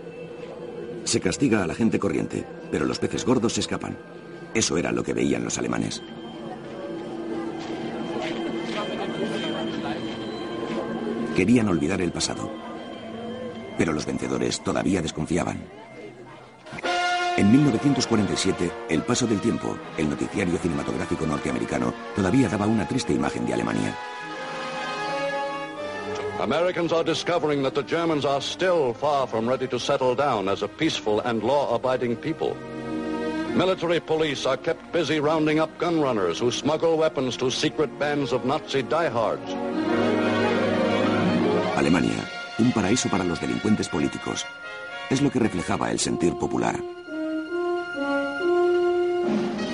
Se 1.04 1.20
castiga 1.20 1.62
a 1.62 1.66
la 1.66 1.74
gente 1.74 1.98
corriente, 1.98 2.44
pero 2.70 2.84
los 2.84 2.98
peces 2.98 3.24
gordos 3.24 3.54
se 3.54 3.60
escapan. 3.60 3.96
Eso 4.54 4.76
era 4.76 4.92
lo 4.92 5.02
que 5.02 5.14
veían 5.14 5.44
los 5.44 5.58
alemanes. 5.58 6.02
Querían 11.38 11.68
olvidar 11.68 12.00
el 12.00 12.10
pasado. 12.10 12.50
Pero 13.78 13.92
los 13.92 14.04
vencedores 14.04 14.60
todavía 14.60 15.00
desconfiaban. 15.00 15.62
En 17.36 17.52
1947, 17.52 18.68
El 18.88 19.02
paso 19.04 19.24
del 19.24 19.40
tiempo, 19.40 19.76
el 19.96 20.10
noticiario 20.10 20.58
cinematográfico 20.58 21.24
norteamericano, 21.26 21.94
todavía 22.16 22.48
daba 22.48 22.66
una 22.66 22.88
triste 22.88 23.12
imagen 23.12 23.46
de 23.46 23.54
Alemania. 23.54 23.96
Americans 26.40 26.92
are 26.92 27.04
discovering 27.04 27.62
that 27.62 27.74
the 27.74 27.84
Germans 27.84 28.24
are 28.24 28.40
still 28.40 28.92
far 28.92 29.28
from 29.28 29.48
ready 29.48 29.68
to 29.68 29.78
settle 29.78 30.16
down 30.16 30.48
as 30.48 30.64
a 30.64 30.68
peaceful 30.68 31.20
and 31.20 31.44
law-abiding 31.44 32.16
people. 32.16 32.56
Military 33.54 34.00
police 34.00 34.44
are 34.44 34.56
kept 34.56 34.92
busy 34.92 35.20
rounding 35.20 35.60
up 35.60 35.70
gun 35.78 36.00
runners 36.00 36.40
who 36.40 36.50
smuggle 36.50 36.96
weapons 36.96 37.36
to 37.36 37.48
secret 37.48 37.96
bands 37.96 38.32
of 38.32 38.44
Nazi 38.44 38.82
diehards. 38.82 39.67
Alemania, 41.78 42.24
un 42.58 42.72
paraíso 42.72 43.08
para 43.08 43.24
los 43.24 43.40
delincuentes 43.40 43.88
políticos. 43.88 44.44
Es 45.10 45.22
lo 45.22 45.30
que 45.30 45.38
reflejaba 45.38 45.90
el 45.90 45.98
sentir 45.98 46.34
popular. 46.34 46.76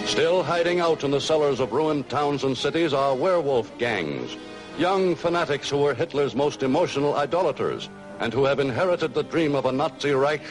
Still 0.06 0.42
hiding 0.44 0.80
out 0.80 1.02
in 1.02 1.10
the 1.10 1.20
cellars 1.20 1.60
of 1.60 1.72
ruined 1.72 2.08
towns 2.08 2.44
and 2.44 2.56
cities 2.56 2.92
are 2.92 3.16
werewolf 3.16 3.66
gangs, 3.78 4.36
young 4.78 5.16
fanatics 5.16 5.70
who 5.70 5.78
were 5.78 5.94
Hitler's 5.94 6.34
most 6.36 6.62
emotional 6.62 7.16
idolaters 7.16 7.88
and 8.20 8.32
who 8.32 8.44
have 8.44 8.60
inherited 8.60 9.14
the 9.14 9.24
dream 9.24 9.54
of 9.54 9.66
a 9.66 9.72
Nazi 9.72 10.12
Reich 10.12 10.42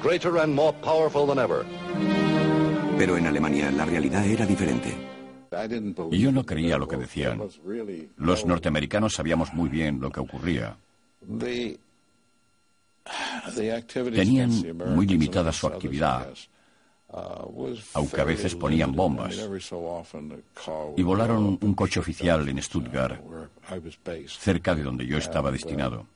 greater 0.00 0.38
and 0.38 0.54
more 0.54 0.72
powerful 0.80 1.26
than 1.26 1.38
ever. 1.38 1.66
Pero 2.96 3.16
en 3.16 3.26
Alemania 3.26 3.70
la 3.70 3.84
realidad 3.84 4.24
era 4.24 4.46
diferente. 4.46 4.96
Yo 6.12 6.30
no 6.30 6.44
creía 6.46 6.78
lo 6.78 6.86
que 6.86 6.96
decían. 6.96 7.42
Los 8.16 8.46
norteamericanos 8.46 9.14
sabíamos 9.14 9.52
muy 9.52 9.68
bien 9.68 10.00
lo 10.00 10.10
que 10.10 10.20
ocurría. 10.20 10.76
Tenían 14.14 14.50
muy 14.94 15.06
limitada 15.06 15.52
su 15.52 15.66
actividad, 15.66 16.28
aunque 17.94 18.20
a 18.20 18.24
veces 18.24 18.54
ponían 18.54 18.92
bombas. 18.92 19.36
Y 20.96 21.02
volaron 21.02 21.58
un 21.60 21.74
coche 21.74 22.00
oficial 22.00 22.48
en 22.48 22.62
Stuttgart, 22.62 23.20
cerca 24.26 24.74
de 24.74 24.82
donde 24.82 25.06
yo 25.06 25.18
estaba 25.18 25.50
destinado. 25.50 26.06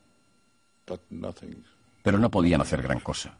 pero 2.03 2.19
no 2.19 2.31
podían 2.31 2.61
hacer 2.61 2.83
gran 2.83 3.01
cosa. 3.01 3.37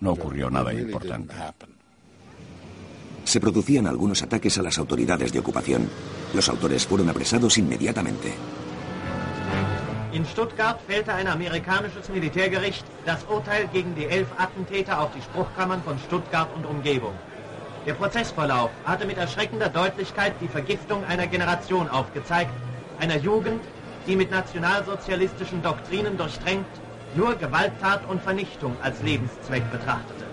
No 0.00 0.12
ocurrió 0.12 0.50
nada 0.50 0.72
importante. 0.72 1.34
Se 3.24 3.38
producían 3.38 3.86
algunos 3.86 4.22
ataques 4.22 4.56
a 4.58 4.62
las 4.62 4.78
autoridades 4.78 5.32
de 5.32 5.38
ocupación. 5.38 5.88
Los 6.34 6.48
autores 6.48 6.86
fueron 6.86 7.10
apresados 7.10 7.58
inmediatamente. 7.58 8.32
In 10.12 10.26
Stuttgart 10.26 10.80
fällte 10.88 11.14
ein 11.14 11.28
amerikanisches 11.28 12.08
Militärgericht 12.08 12.84
das 13.06 13.24
Urteil 13.24 13.68
gegen 13.68 13.94
die 13.94 14.06
elf 14.06 14.26
Attentäter 14.36 15.00
auf 15.00 15.12
die 15.12 15.22
Spruchkammern 15.22 15.82
von 15.84 16.00
Stuttgart 16.00 16.48
und 16.56 16.66
Umgebung. 16.66 17.14
Der 17.86 17.94
Prozessverlauf 17.94 18.70
hatte 18.84 19.06
mit 19.06 19.18
erschreckender 19.18 19.68
Deutlichkeit 19.68 20.34
die 20.40 20.48
Vergiftung 20.48 21.04
einer 21.04 21.28
Generation 21.28 21.88
aufgezeigt, 21.88 22.50
einer 22.98 23.18
Jugend, 23.18 23.62
die 24.08 24.16
mit 24.16 24.32
nationalsozialistischen 24.32 25.62
Doktrinen 25.62 26.16
durchtränkt 26.16 26.80
nur 27.14 27.36
Gewalttat 27.36 28.08
und 28.08 28.20
Vernichtung 28.20 28.76
als 28.82 29.00
Lebenszweck 29.02 29.70
betrachtete. 29.70 30.24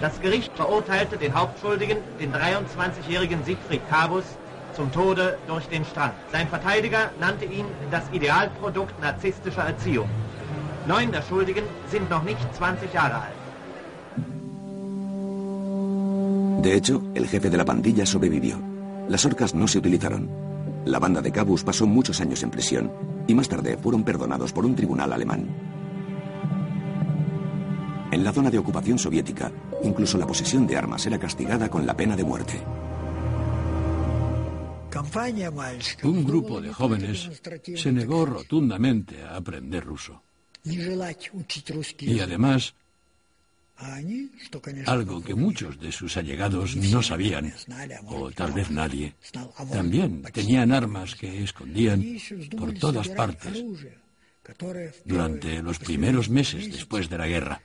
Das 0.00 0.20
Gericht 0.20 0.50
verurteilte 0.56 1.16
den 1.16 1.34
Hauptschuldigen, 1.34 1.98
den 2.18 2.32
23-jährigen 2.32 3.44
Siegfried 3.44 3.88
Kabus, 3.88 4.24
zum 4.74 4.90
Tode 4.92 5.38
durch 5.46 5.66
den 5.68 5.84
Strand. 5.84 6.14
Sein 6.32 6.48
Verteidiger 6.48 7.10
nannte 7.20 7.44
ihn 7.44 7.66
das 7.90 8.04
Idealprodukt 8.12 9.00
narzisstischer 9.00 9.62
Erziehung. 9.62 10.08
Neun 10.86 11.12
der 11.12 11.22
Schuldigen 11.22 11.64
sind 11.90 12.08
noch 12.10 12.22
nicht 12.22 12.42
20 12.54 12.92
Jahre 12.92 13.14
alt. 13.14 13.40
De 16.62 16.74
hecho, 16.74 17.02
el 17.14 17.26
jefe 17.26 17.48
de 17.48 17.56
la 17.56 17.64
pandilla 17.64 18.04
sobrevivió. 18.04 18.58
Las 19.08 19.24
orcas 19.24 19.54
no 19.54 19.66
se 19.66 19.78
utilizaron. 19.78 20.28
La 20.84 20.98
banda 20.98 21.22
de 21.22 21.32
Cabus 21.32 21.64
pasó 21.64 21.86
muchos 21.86 22.20
años 22.20 22.42
en 22.42 22.50
prisión 22.50 22.92
y 23.26 23.34
más 23.34 23.48
tarde 23.48 23.76
fueron 23.76 24.04
perdonados 24.04 24.52
por 24.52 24.64
un 24.66 24.74
tribunal 24.74 25.12
alemán. 25.12 25.48
En 28.12 28.24
la 28.24 28.32
zona 28.32 28.50
de 28.50 28.58
ocupación 28.58 28.98
soviética, 28.98 29.52
incluso 29.84 30.18
la 30.18 30.26
posesión 30.26 30.66
de 30.66 30.76
armas 30.76 31.06
era 31.06 31.18
castigada 31.18 31.68
con 31.68 31.86
la 31.86 31.96
pena 31.96 32.16
de 32.16 32.24
muerte. 32.24 32.60
Un 36.02 36.24
grupo 36.24 36.60
de 36.60 36.72
jóvenes 36.72 37.30
se 37.76 37.92
negó 37.92 38.26
rotundamente 38.26 39.22
a 39.22 39.36
aprender 39.36 39.84
ruso. 39.84 40.22
Y 40.64 42.20
además, 42.20 42.74
algo 44.86 45.22
que 45.22 45.34
muchos 45.34 45.80
de 45.80 45.90
sus 45.90 46.16
allegados 46.16 46.76
no 46.76 47.02
sabían, 47.02 47.52
o 48.06 48.30
tal 48.30 48.52
vez 48.52 48.70
nadie, 48.70 49.14
también 49.72 50.22
tenían 50.32 50.72
armas 50.72 51.14
que 51.14 51.42
escondían 51.42 52.04
por 52.56 52.74
todas 52.74 53.08
partes 53.08 53.64
durante 55.04 55.62
los 55.62 55.78
primeros 55.78 56.28
meses 56.28 56.70
después 56.70 57.08
de 57.08 57.18
la 57.18 57.26
guerra. 57.26 57.62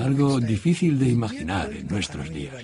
Algo 0.00 0.40
difícil 0.40 0.98
de 0.98 1.08
imaginar 1.08 1.72
en 1.72 1.86
nuestros 1.86 2.30
días. 2.30 2.54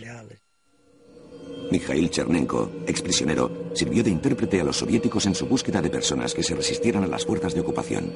Mikhail 1.71 2.11
Chernenko, 2.11 2.71
exprisionero, 2.87 3.71
sirvió 3.75 4.03
de 4.03 4.11
intérprete 4.11 4.61
a 4.61 4.65
los 4.65 4.79
soviéticos 4.79 5.27
en 5.27 5.35
su 5.35 5.47
búsqueda 5.47 5.81
de 5.81 5.91
personas 5.91 6.35
que 6.35 6.43
se 6.43 6.55
resistieran 6.55 7.05
a 7.05 7.07
las 7.07 7.25
fuerzas 7.25 7.55
de 7.55 7.61
ocupación. 7.61 8.13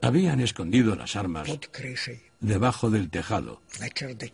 Habían 0.00 0.40
escondido 0.40 0.94
las 0.94 1.16
armas 1.16 1.48
debajo 2.40 2.90
del 2.90 3.10
tejado, 3.10 3.62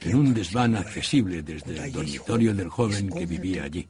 en 0.00 0.16
un 0.16 0.34
desván 0.34 0.76
accesible 0.76 1.42
desde 1.42 1.84
el 1.84 1.92
dormitorio 1.92 2.54
del 2.54 2.68
joven 2.68 3.08
que 3.08 3.26
vivía 3.26 3.64
allí 3.64 3.88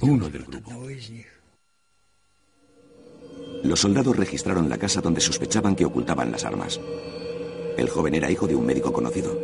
uno 0.00 0.28
del 0.28 0.44
grupo. 0.44 0.72
Los 3.62 3.80
soldados 3.80 4.16
registraron 4.16 4.68
la 4.68 4.78
casa 4.78 5.00
donde 5.00 5.20
sospechaban 5.20 5.74
que 5.74 5.84
ocultaban 5.84 6.30
las 6.30 6.44
armas. 6.44 6.80
El 7.78 7.88
joven 7.88 8.12
era 8.16 8.28
hijo 8.28 8.48
de 8.48 8.56
un 8.56 8.66
médico 8.66 8.92
conocido. 8.92 9.40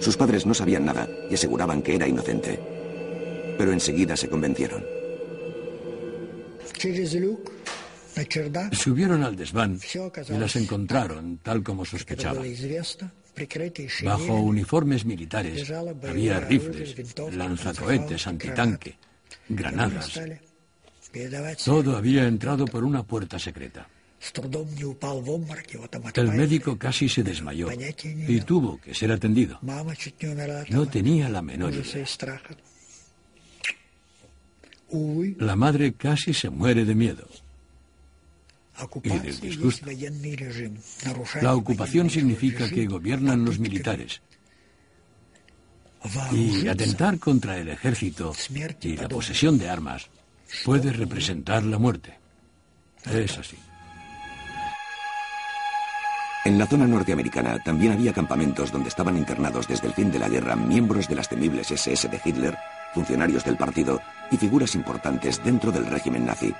Sus 0.00 0.14
padres 0.14 0.44
no 0.44 0.52
sabían 0.52 0.84
nada 0.84 1.08
y 1.30 1.34
aseguraban 1.34 1.80
que 1.80 1.94
era 1.94 2.06
inocente. 2.06 2.60
Pero 3.56 3.72
enseguida 3.72 4.14
se 4.14 4.28
convencieron. 4.28 4.84
Subieron 8.72 9.24
al 9.24 9.34
desván 9.34 9.80
y 10.28 10.38
las 10.38 10.56
encontraron 10.56 11.38
tal 11.38 11.62
como 11.62 11.86
sospechaba. 11.86 12.42
Bajo 14.04 14.34
uniformes 14.34 15.06
militares 15.06 15.70
había 15.70 16.40
rifles, 16.40 16.94
lanzacohetes 17.32 18.26
antitanque, 18.26 18.98
granadas. 19.48 20.20
Todo 21.64 21.96
había 21.96 22.28
entrado 22.28 22.66
por 22.66 22.84
una 22.84 23.02
puerta 23.02 23.38
secreta. 23.38 23.88
El 26.14 26.32
médico 26.32 26.76
casi 26.76 27.08
se 27.08 27.22
desmayó 27.22 27.68
y 28.26 28.40
tuvo 28.40 28.80
que 28.80 28.94
ser 28.94 29.12
atendido. 29.12 29.58
No 30.70 30.86
tenía 30.88 31.28
la 31.28 31.42
menor 31.42 31.72
idea. 31.74 32.06
La 35.38 35.56
madre 35.56 35.92
casi 35.92 36.32
se 36.34 36.50
muere 36.50 36.84
de 36.84 36.94
miedo 36.94 37.28
y 39.02 39.08
del 39.08 39.40
disgusto. 39.40 39.86
La 41.42 41.54
ocupación 41.54 42.10
significa 42.10 42.68
que 42.68 42.86
gobiernan 42.86 43.44
los 43.44 43.58
militares 43.58 44.20
y 46.32 46.68
atentar 46.68 47.18
contra 47.18 47.58
el 47.58 47.68
ejército 47.68 48.32
y 48.82 48.96
la 48.96 49.08
posesión 49.08 49.58
de 49.58 49.68
armas 49.68 50.08
puede 50.64 50.92
representar 50.92 51.64
la 51.64 51.78
muerte. 51.78 52.14
Es 53.04 53.38
así. 53.38 53.56
En 56.48 56.56
la 56.56 56.66
zona 56.66 56.86
norteamericana 56.86 57.58
también 57.58 57.92
había 57.92 58.14
campamentos 58.14 58.72
donde 58.72 58.88
estaban 58.88 59.18
internados 59.18 59.68
desde 59.68 59.86
el 59.86 59.92
fin 59.92 60.10
de 60.10 60.18
la 60.18 60.30
guerra 60.30 60.56
miembros 60.56 61.06
de 61.06 61.14
las 61.14 61.28
temibles 61.28 61.70
SS 61.70 62.08
de 62.08 62.18
Hitler, 62.24 62.56
funcionarios 62.94 63.44
del 63.44 63.58
partido 63.58 64.00
y 64.30 64.38
figuras 64.38 64.74
importantes 64.74 65.44
dentro 65.44 65.70
del 65.70 65.84
régimen 65.84 66.24
nazi. 66.24 66.54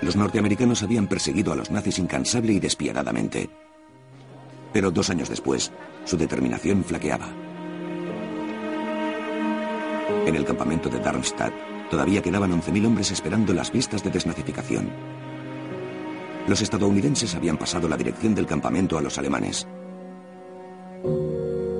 Los 0.00 0.16
norteamericanos 0.16 0.82
habían 0.82 1.08
perseguido 1.08 1.52
a 1.52 1.56
los 1.56 1.70
nazis 1.70 1.98
incansable 1.98 2.54
y 2.54 2.58
despiadadamente. 2.58 3.50
Pero 4.72 4.90
dos 4.90 5.10
años 5.10 5.28
después, 5.28 5.70
su 6.06 6.16
determinación 6.16 6.84
flaqueaba. 6.84 7.28
En 10.24 10.34
el 10.34 10.46
campamento 10.46 10.88
de 10.88 11.00
Darmstadt 11.00 11.52
todavía 11.90 12.22
quedaban 12.22 12.58
11.000 12.58 12.86
hombres 12.86 13.10
esperando 13.10 13.52
las 13.52 13.70
vistas 13.70 14.02
de 14.02 14.08
desnazificación. 14.08 14.88
Los 16.46 16.60
estadounidenses 16.60 17.34
habían 17.34 17.56
pasado 17.56 17.88
la 17.88 17.96
dirección 17.96 18.34
del 18.34 18.46
campamento 18.46 18.98
a 18.98 19.02
los 19.02 19.16
alemanes. 19.16 19.66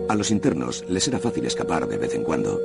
A 0.09 0.15
los 0.15 0.31
internos 0.31 0.85
les 0.89 1.07
era 1.07 1.19
fácil 1.19 1.45
escapar 1.45 1.87
de 1.87 1.99
vez 1.99 2.15
en 2.15 2.25
cuando. 2.25 2.59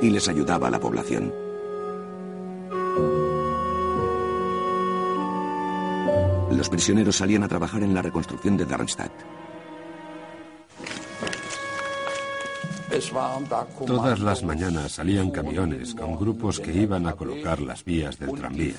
Y 0.00 0.10
les 0.10 0.28
ayudaba 0.28 0.68
a 0.68 0.70
la 0.70 0.78
población. 0.78 1.32
Los 6.52 6.68
prisioneros 6.68 7.16
salían 7.16 7.42
a 7.42 7.48
trabajar 7.48 7.82
en 7.82 7.92
la 7.92 8.02
reconstrucción 8.02 8.56
de 8.56 8.66
Darmstadt. 8.66 9.12
Todas 13.86 14.20
las 14.20 14.42
mañanas 14.44 14.92
salían 14.92 15.30
camiones 15.30 15.94
con 15.94 16.16
grupos 16.16 16.60
que 16.60 16.72
iban 16.72 17.06
a 17.06 17.14
colocar 17.14 17.60
las 17.60 17.84
vías 17.84 18.18
del 18.18 18.32
tranvía. 18.32 18.74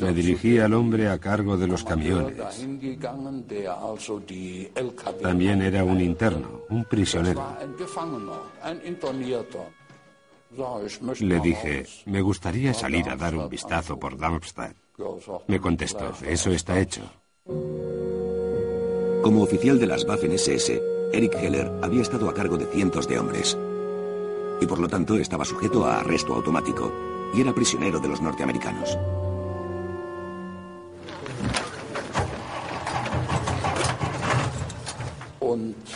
Me 0.00 0.12
dirigí 0.12 0.58
al 0.58 0.74
hombre 0.74 1.08
a 1.08 1.18
cargo 1.18 1.56
de 1.56 1.66
los 1.66 1.82
camiones. 1.82 2.36
También 5.22 5.62
era 5.62 5.84
un 5.84 6.00
interno, 6.00 6.60
un 6.68 6.84
prisionero. 6.84 7.56
Le 11.20 11.40
dije, 11.40 11.86
me 12.06 12.20
gustaría 12.20 12.74
salir 12.74 13.08
a 13.08 13.16
dar 13.16 13.34
un 13.34 13.48
vistazo 13.48 13.98
por 13.98 14.16
Darmstadt. 14.16 14.76
Me 15.46 15.60
contestó, 15.60 16.12
eso 16.26 16.50
está 16.50 16.78
hecho. 16.78 17.02
Como 19.26 19.42
oficial 19.42 19.76
de 19.80 19.88
las 19.88 20.06
Waffen-SS, 20.06 20.80
Eric 21.12 21.34
Heller 21.34 21.68
había 21.82 22.02
estado 22.02 22.28
a 22.28 22.32
cargo 22.32 22.56
de 22.56 22.64
cientos 22.66 23.08
de 23.08 23.18
hombres. 23.18 23.58
Y 24.60 24.66
por 24.66 24.78
lo 24.78 24.86
tanto 24.86 25.16
estaba 25.16 25.44
sujeto 25.44 25.84
a 25.84 25.98
arresto 25.98 26.32
automático 26.32 26.92
y 27.34 27.40
era 27.40 27.52
prisionero 27.52 27.98
de 27.98 28.06
los 28.06 28.20
norteamericanos. 28.22 28.96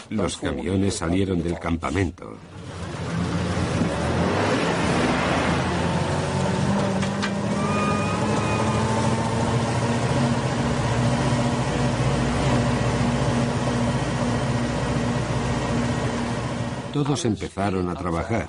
Los 0.09 0.37
camiones 0.39 0.97
salieron 0.97 1.41
del 1.41 1.57
campamento. 1.61 2.37
Todos 17.05 17.25
empezaron 17.25 17.89
a 17.89 17.95
trabajar. 17.95 18.47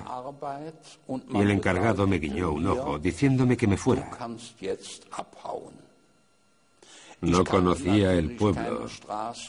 Y 1.30 1.38
el 1.40 1.52
encargado 1.52 2.06
me 2.06 2.20
guiñó 2.20 2.52
un 2.52 2.68
ojo 2.68 3.00
diciéndome 3.00 3.56
que 3.56 3.66
me 3.66 3.78
fuera. 3.78 4.12
No 7.22 7.46
conocía 7.46 8.14
el 8.14 8.36
pueblo 8.36 8.88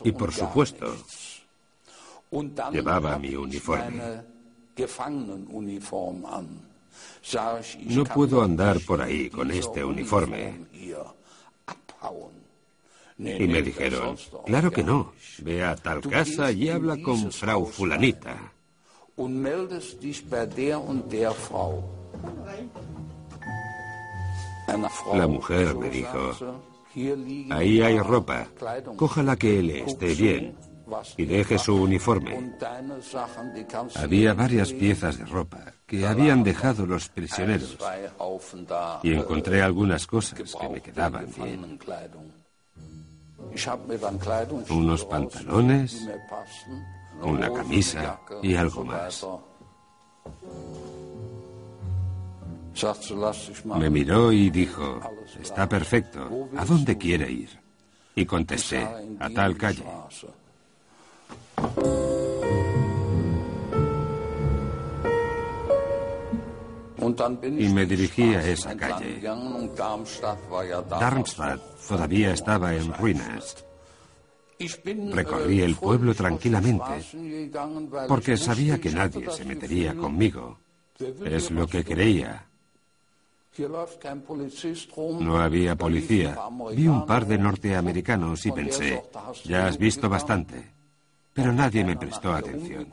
y, 0.04 0.12
por 0.12 0.32
supuesto, 0.32 0.94
llevaba 2.70 3.18
mi 3.18 3.34
uniforme. 3.34 4.22
No 7.86 8.04
puedo 8.04 8.42
andar 8.42 8.78
por 8.86 9.02
ahí 9.02 9.28
con 9.30 9.50
este 9.50 9.84
uniforme. 9.84 10.60
Y 13.18 13.46
me 13.48 13.62
dijeron, 13.62 14.16
claro 14.46 14.70
que 14.70 14.84
no, 14.84 15.12
ve 15.38 15.64
a 15.64 15.74
tal 15.74 16.00
casa 16.02 16.52
y 16.52 16.68
habla 16.68 16.96
con 17.02 17.32
Frau 17.32 17.66
Fulanita. 17.66 18.52
La 25.14 25.26
mujer 25.26 25.74
me 25.76 25.90
dijo, 25.90 26.32
ahí 27.50 27.82
hay 27.82 27.98
ropa, 27.98 28.46
cójala 28.96 29.36
que 29.36 29.62
le 29.62 29.84
esté 29.84 30.14
bien 30.14 30.56
y 31.16 31.24
deje 31.24 31.58
su 31.58 31.74
uniforme. 31.74 32.54
Había 33.94 34.34
varias 34.34 34.72
piezas 34.72 35.18
de 35.18 35.24
ropa 35.24 35.72
que 35.86 36.06
habían 36.06 36.42
dejado 36.42 36.86
los 36.86 37.08
prisioneros. 37.08 37.76
y 39.02 39.12
encontré 39.12 39.62
algunas 39.62 40.06
cosas 40.06 40.42
que 40.54 40.68
me 40.68 40.80
quedaban 40.80 41.26
bien. 41.36 41.78
Unos 44.70 45.04
pantalones, 45.04 46.08
una 47.22 47.52
camisa 47.52 48.20
y 48.42 48.54
algo 48.54 48.84
más. 48.84 49.26
Me 53.64 53.90
miró 53.90 54.32
y 54.32 54.50
dijo, 54.50 55.00
está 55.40 55.68
perfecto, 55.68 56.48
¿a 56.56 56.64
dónde 56.64 56.96
quiere 56.96 57.30
ir? 57.30 57.60
Y 58.14 58.24
contesté, 58.24 58.86
a 59.20 59.30
tal 59.30 59.56
calle. 59.56 59.84
Y 67.58 67.68
me 67.68 67.84
dirigí 67.84 68.34
a 68.34 68.46
esa 68.46 68.76
calle. 68.76 69.20
Darmstadt 70.88 71.60
todavía 71.88 72.32
estaba 72.32 72.74
en 72.74 72.92
ruinas. 72.94 73.64
Recorrí 75.12 75.60
el 75.60 75.74
pueblo 75.76 76.14
tranquilamente 76.14 77.04
porque 78.08 78.36
sabía 78.36 78.80
que 78.80 78.90
nadie 78.90 79.30
se 79.30 79.44
metería 79.44 79.94
conmigo. 79.94 80.58
Es 81.24 81.50
lo 81.50 81.66
que 81.66 81.84
creía. 81.84 82.46
No 85.20 85.38
había 85.38 85.76
policía. 85.76 86.38
Vi 86.74 86.88
un 86.88 87.04
par 87.04 87.26
de 87.26 87.38
norteamericanos 87.38 88.46
y 88.46 88.52
pensé, 88.52 89.02
ya 89.44 89.66
has 89.66 89.78
visto 89.78 90.08
bastante. 90.08 90.70
Pero 91.34 91.52
nadie 91.52 91.84
me 91.84 91.96
prestó 91.96 92.32
atención. 92.32 92.88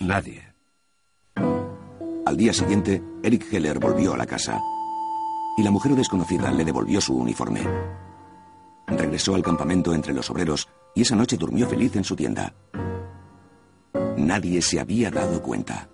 Nadie. 0.00 0.42
Al 2.26 2.36
día 2.36 2.52
siguiente, 2.52 3.02
Eric 3.22 3.52
Heller 3.52 3.78
volvió 3.78 4.14
a 4.14 4.16
la 4.16 4.26
casa 4.26 4.60
y 5.56 5.62
la 5.62 5.70
mujer 5.70 5.94
desconocida 5.94 6.50
le 6.50 6.64
devolvió 6.64 7.00
su 7.00 7.16
uniforme. 7.16 7.62
Regresó 8.86 9.34
al 9.34 9.42
campamento 9.42 9.94
entre 9.94 10.12
los 10.12 10.30
obreros 10.30 10.68
y 10.94 11.02
esa 11.02 11.16
noche 11.16 11.36
durmió 11.36 11.68
feliz 11.68 11.96
en 11.96 12.04
su 12.04 12.14
tienda. 12.14 12.54
Nadie 14.16 14.62
se 14.62 14.80
había 14.80 15.10
dado 15.10 15.42
cuenta. 15.42 15.88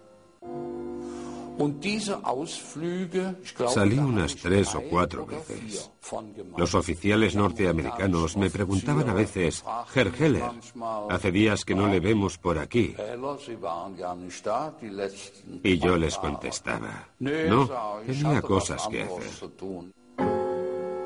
Salí 3.69 3.99
unas 3.99 4.37
tres 4.37 4.75
o 4.75 4.81
cuatro 4.83 5.27
veces. 5.27 5.91
Los 6.57 6.75
oficiales 6.75 7.37
norteamericanos 7.37 8.37
me 8.37 8.49
preguntaban 8.49 9.09
a 9.09 9.15
veces, 9.15 9.63
Herr 9.95 10.11
Heller, 10.19 10.51
hace 11.11 11.31
días 11.31 11.65
que 11.65 11.75
no 11.75 11.87
le 11.87 12.01
vemos 12.01 12.39
por 12.39 12.59
aquí. 12.59 12.95
Y 15.63 15.79
yo 15.79 15.97
les 15.99 16.17
contestaba, 16.17 17.11
no, 17.19 17.69
tenía 18.07 18.41
cosas 18.41 18.89
que 18.89 19.03
hacer. 19.03 19.53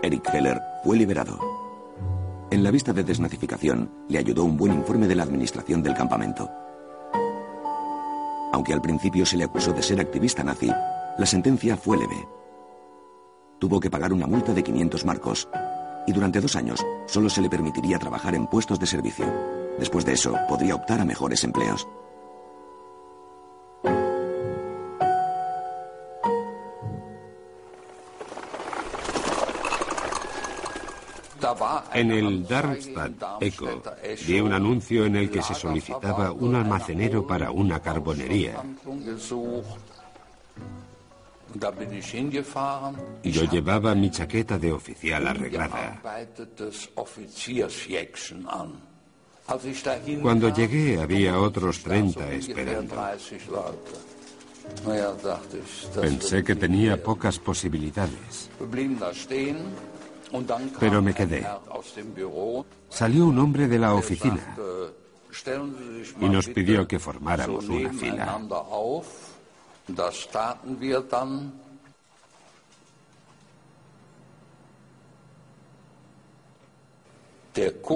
Eric 0.02 0.34
Heller 0.34 0.60
fue 0.84 0.96
liberado. 0.96 1.63
En 2.50 2.62
la 2.62 2.70
vista 2.70 2.92
de 2.92 3.02
desnazificación 3.02 3.90
le 4.08 4.18
ayudó 4.18 4.44
un 4.44 4.56
buen 4.56 4.72
informe 4.72 5.08
de 5.08 5.14
la 5.14 5.22
administración 5.24 5.82
del 5.82 5.94
campamento. 5.94 6.50
Aunque 8.52 8.72
al 8.72 8.80
principio 8.80 9.26
se 9.26 9.36
le 9.36 9.44
acusó 9.44 9.72
de 9.72 9.82
ser 9.82 10.00
activista 10.00 10.44
nazi, 10.44 10.70
la 11.18 11.26
sentencia 11.26 11.76
fue 11.76 11.96
leve. 11.96 12.28
Tuvo 13.58 13.80
que 13.80 13.90
pagar 13.90 14.12
una 14.12 14.26
multa 14.26 14.52
de 14.52 14.62
500 14.62 15.04
marcos 15.04 15.48
y 16.06 16.12
durante 16.12 16.40
dos 16.40 16.54
años 16.54 16.84
solo 17.06 17.28
se 17.28 17.40
le 17.40 17.50
permitiría 17.50 17.98
trabajar 17.98 18.34
en 18.34 18.46
puestos 18.46 18.78
de 18.78 18.86
servicio. 18.86 19.26
Después 19.78 20.04
de 20.04 20.12
eso, 20.12 20.36
podría 20.48 20.76
optar 20.76 21.00
a 21.00 21.04
mejores 21.04 21.42
empleos. 21.42 21.88
En 31.92 32.10
el 32.10 32.46
Darmstadt 32.46 33.42
Echo 33.42 33.82
vi 34.26 34.40
un 34.40 34.52
anuncio 34.52 35.04
en 35.04 35.16
el 35.16 35.30
que 35.30 35.42
se 35.42 35.54
solicitaba 35.54 36.32
un 36.32 36.54
almacenero 36.54 37.26
para 37.26 37.50
una 37.50 37.80
carbonería. 37.80 38.62
Yo 43.22 43.44
llevaba 43.44 43.94
mi 43.94 44.10
chaqueta 44.10 44.58
de 44.58 44.72
oficial 44.72 45.26
arreglada. 45.26 46.00
Cuando 50.22 50.48
llegué 50.48 51.00
había 51.00 51.38
otros 51.38 51.82
30 51.82 52.32
esperando. 52.32 52.94
Pensé 56.00 56.42
que 56.42 56.56
tenía 56.56 57.02
pocas 57.02 57.38
posibilidades. 57.38 58.50
Pero 60.80 61.02
me 61.02 61.14
quedé. 61.14 61.46
Salió 62.88 63.26
un 63.26 63.38
hombre 63.38 63.68
de 63.68 63.78
la 63.78 63.94
oficina 63.94 64.56
y 66.20 66.28
nos 66.28 66.48
pidió 66.48 66.86
que 66.86 66.98
formáramos 66.98 67.68
una 67.68 67.92
fila. 67.92 68.38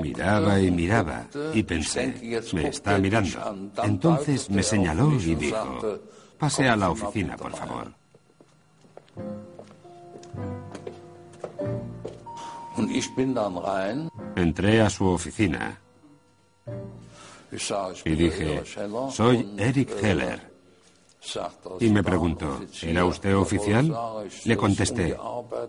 Miraba 0.02 0.60
y 0.60 0.70
miraba 0.70 1.26
y 1.52 1.62
pensé, 1.64 2.42
me 2.52 2.68
está 2.68 2.98
mirando. 2.98 3.72
Entonces 3.82 4.48
me 4.50 4.62
señaló 4.62 5.12
y 5.12 5.34
dijo, 5.34 5.98
pase 6.38 6.68
a 6.68 6.76
la 6.76 6.90
oficina, 6.90 7.36
por 7.36 7.56
favor. 7.56 7.92
Entré 14.36 14.80
a 14.80 14.90
su 14.90 15.06
oficina 15.06 15.78
y 18.04 18.10
dije, 18.10 18.62
soy 19.10 19.54
Eric 19.56 19.90
Heller. 20.02 20.48
Y 21.80 21.90
me 21.90 22.02
preguntó, 22.02 22.60
¿era 22.82 23.04
usted 23.04 23.36
oficial? 23.36 23.94
Le 24.44 24.56
contesté, 24.56 25.16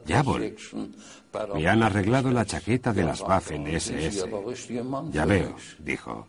Jabol. 0.07 0.55
Me 1.53 1.68
han 1.68 1.84
arreglado 1.84 2.32
la 2.32 2.45
chaqueta 2.45 2.93
de 2.93 3.03
las 3.03 3.22
Waffen 3.22 3.68
SS. 3.68 4.30
Ya 5.12 5.26
veo, 5.26 5.55
dijo. 5.80 6.28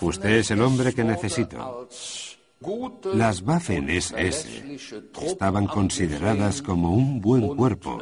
Usted 0.00 0.30
es 0.30 0.50
el 0.50 0.62
hombre 0.62 0.92
que 0.92 1.04
necesito. 1.04 1.88
Las 3.14 3.42
Waffen 3.42 3.88
SS 3.88 4.78
estaban 5.22 5.66
consideradas 5.66 6.60
como 6.60 6.92
un 6.94 7.20
buen 7.20 7.56
cuerpo 7.56 7.98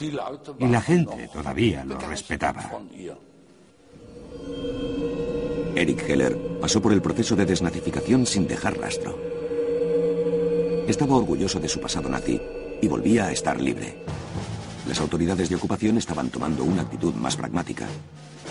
y 0.00 0.66
la 0.66 0.80
gente 0.80 1.28
todavía 1.32 1.84
lo 1.84 1.98
respetaba. 1.98 2.70
Eric 5.76 6.08
Heller 6.08 6.36
pasó 6.60 6.80
por 6.80 6.92
el 6.92 7.02
proceso 7.02 7.36
de 7.36 7.46
desnazificación 7.46 8.26
sin 8.26 8.46
dejar 8.46 8.78
rastro. 8.78 9.18
Estaba 10.88 11.16
orgulloso 11.16 11.60
de 11.60 11.68
su 11.68 11.80
pasado 11.80 12.08
nazi 12.08 12.40
y 12.82 12.88
volvía 12.88 13.26
a 13.26 13.32
estar 13.32 13.60
libre. 13.60 14.02
Las 14.88 15.00
autoridades 15.00 15.48
de 15.48 15.56
ocupación 15.56 15.98
estaban 15.98 16.30
tomando 16.30 16.64
una 16.64 16.82
actitud 16.82 17.14
más 17.14 17.36
pragmática. 17.36 17.86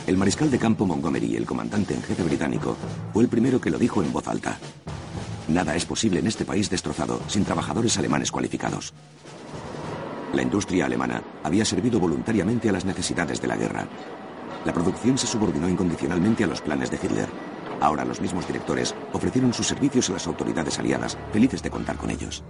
El 0.07 0.17
mariscal 0.17 0.49
de 0.49 0.59
campo 0.59 0.85
Montgomery, 0.85 1.35
el 1.35 1.45
comandante 1.45 1.93
en 1.93 2.01
jefe 2.01 2.23
británico, 2.23 2.77
fue 3.11 3.23
el 3.23 3.29
primero 3.29 3.59
que 3.59 3.69
lo 3.69 3.77
dijo 3.77 4.01
en 4.01 4.13
voz 4.13 4.27
alta. 4.27 4.57
Nada 5.49 5.75
es 5.75 5.85
posible 5.85 6.19
en 6.19 6.27
este 6.27 6.45
país 6.45 6.69
destrozado 6.69 7.19
sin 7.27 7.43
trabajadores 7.43 7.97
alemanes 7.97 8.31
cualificados. 8.31 8.93
La 10.33 10.41
industria 10.41 10.85
alemana 10.85 11.21
había 11.43 11.65
servido 11.65 11.99
voluntariamente 11.99 12.69
a 12.69 12.71
las 12.71 12.85
necesidades 12.85 13.41
de 13.41 13.47
la 13.47 13.57
guerra. 13.57 13.87
La 14.65 14.73
producción 14.73 15.17
se 15.17 15.27
subordinó 15.27 15.67
incondicionalmente 15.69 16.43
a 16.43 16.47
los 16.47 16.61
planes 16.61 16.91
de 16.91 16.97
Hitler 17.01 17.29
Ahora 17.81 18.03
los 18.03 18.19
mismos 18.19 18.45
directores 18.45 18.93
ofrecieron 19.13 19.53
sus 19.53 19.67
servicios 19.67 20.09
a 20.09 20.13
las 20.13 20.27
autoridades 20.27 20.77
aliadas, 20.79 21.17
felices 21.31 21.63
de 21.63 21.69
contar 21.69 21.95
con 21.97 22.09
ellos. 22.09 22.43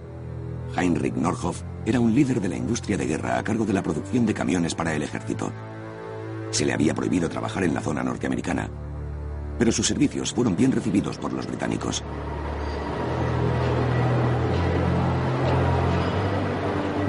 Heinrich 0.76 1.14
Norhoff 1.14 1.62
era 1.84 2.00
un 2.00 2.14
líder 2.14 2.40
de 2.40 2.48
la 2.48 2.56
industria 2.56 2.96
de 2.96 3.06
guerra 3.06 3.38
a 3.38 3.44
cargo 3.44 3.64
de 3.64 3.72
la 3.72 3.82
producción 3.82 4.26
de 4.26 4.34
camiones 4.34 4.74
para 4.74 4.94
el 4.94 5.02
ejército. 5.02 5.52
Se 6.50 6.64
le 6.64 6.72
había 6.72 6.94
prohibido 6.94 7.28
trabajar 7.28 7.62
en 7.62 7.74
la 7.74 7.80
zona 7.80 8.02
norteamericana, 8.02 8.68
pero 9.58 9.70
sus 9.70 9.86
servicios 9.86 10.32
fueron 10.32 10.56
bien 10.56 10.72
recibidos 10.72 11.16
por 11.18 11.32
los 11.32 11.46
británicos. 11.46 12.02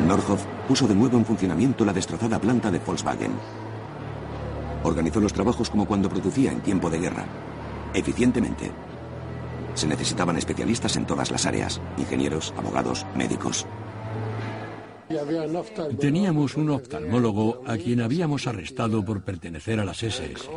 Norhoff 0.07 0.45
puso 0.71 0.87
de 0.87 0.95
nuevo 0.95 1.17
en 1.17 1.25
funcionamiento 1.25 1.83
la 1.83 1.91
destrozada 1.91 2.39
planta 2.39 2.71
de 2.71 2.79
Volkswagen. 2.79 3.33
Organizó 4.85 5.19
los 5.19 5.33
trabajos 5.33 5.69
como 5.69 5.85
cuando 5.85 6.07
producía 6.07 6.49
en 6.49 6.61
tiempo 6.61 6.89
de 6.89 6.97
guerra, 6.97 7.25
eficientemente. 7.93 8.71
Se 9.73 9.85
necesitaban 9.85 10.37
especialistas 10.37 10.95
en 10.95 11.05
todas 11.05 11.29
las 11.29 11.45
áreas, 11.45 11.81
ingenieros, 11.97 12.53
abogados, 12.55 13.05
médicos. 13.17 13.65
Teníamos 15.99 16.55
un 16.55 16.69
oftalmólogo 16.69 17.63
a 17.67 17.75
quien 17.75 17.99
habíamos 17.99 18.47
arrestado 18.47 19.03
por 19.03 19.23
pertenecer 19.23 19.77
a 19.77 19.83
las 19.83 20.01
SS. 20.01 20.47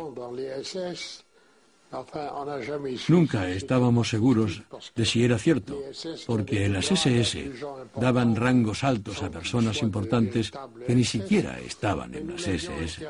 Nunca 3.07 3.49
estábamos 3.49 4.09
seguros 4.09 4.63
de 4.95 5.05
si 5.05 5.23
era 5.23 5.37
cierto, 5.37 5.81
porque 6.25 6.67
las 6.69 6.91
SS 6.91 7.51
daban 7.95 8.35
rangos 8.35 8.83
altos 8.83 9.23
a 9.23 9.29
personas 9.29 9.81
importantes 9.81 10.51
que 10.85 10.95
ni 10.95 11.03
siquiera 11.03 11.59
estaban 11.59 12.13
en 12.15 12.31
las 12.31 12.47
SS. 12.47 13.07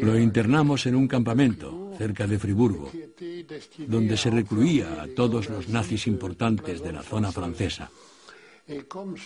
Lo 0.00 0.18
internamos 0.18 0.86
en 0.86 0.94
un 0.94 1.08
campamento 1.08 1.92
cerca 1.98 2.26
de 2.26 2.38
Friburgo, 2.38 2.90
donde 3.78 4.16
se 4.16 4.30
recluía 4.30 5.02
a 5.02 5.08
todos 5.08 5.48
los 5.48 5.68
nazis 5.68 6.06
importantes 6.06 6.82
de 6.82 6.92
la 6.92 7.02
zona 7.02 7.32
francesa. 7.32 7.90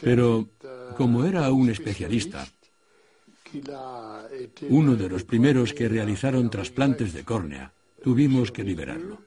Pero 0.01 0.49
como 0.97 1.25
era 1.25 1.51
un 1.53 1.71
especialista, 1.71 2.47
uno 4.69 4.97
de 4.97 5.09
los 5.09 5.25
primeros 5.25 5.73
que 5.73 5.89
realizaron 5.89 6.51
trasplantes 6.51 7.13
de 7.13 7.25
córnea, 7.25 7.73
tuvimos 8.03 8.53
que 8.53 8.65
liberarlo. 8.65 9.19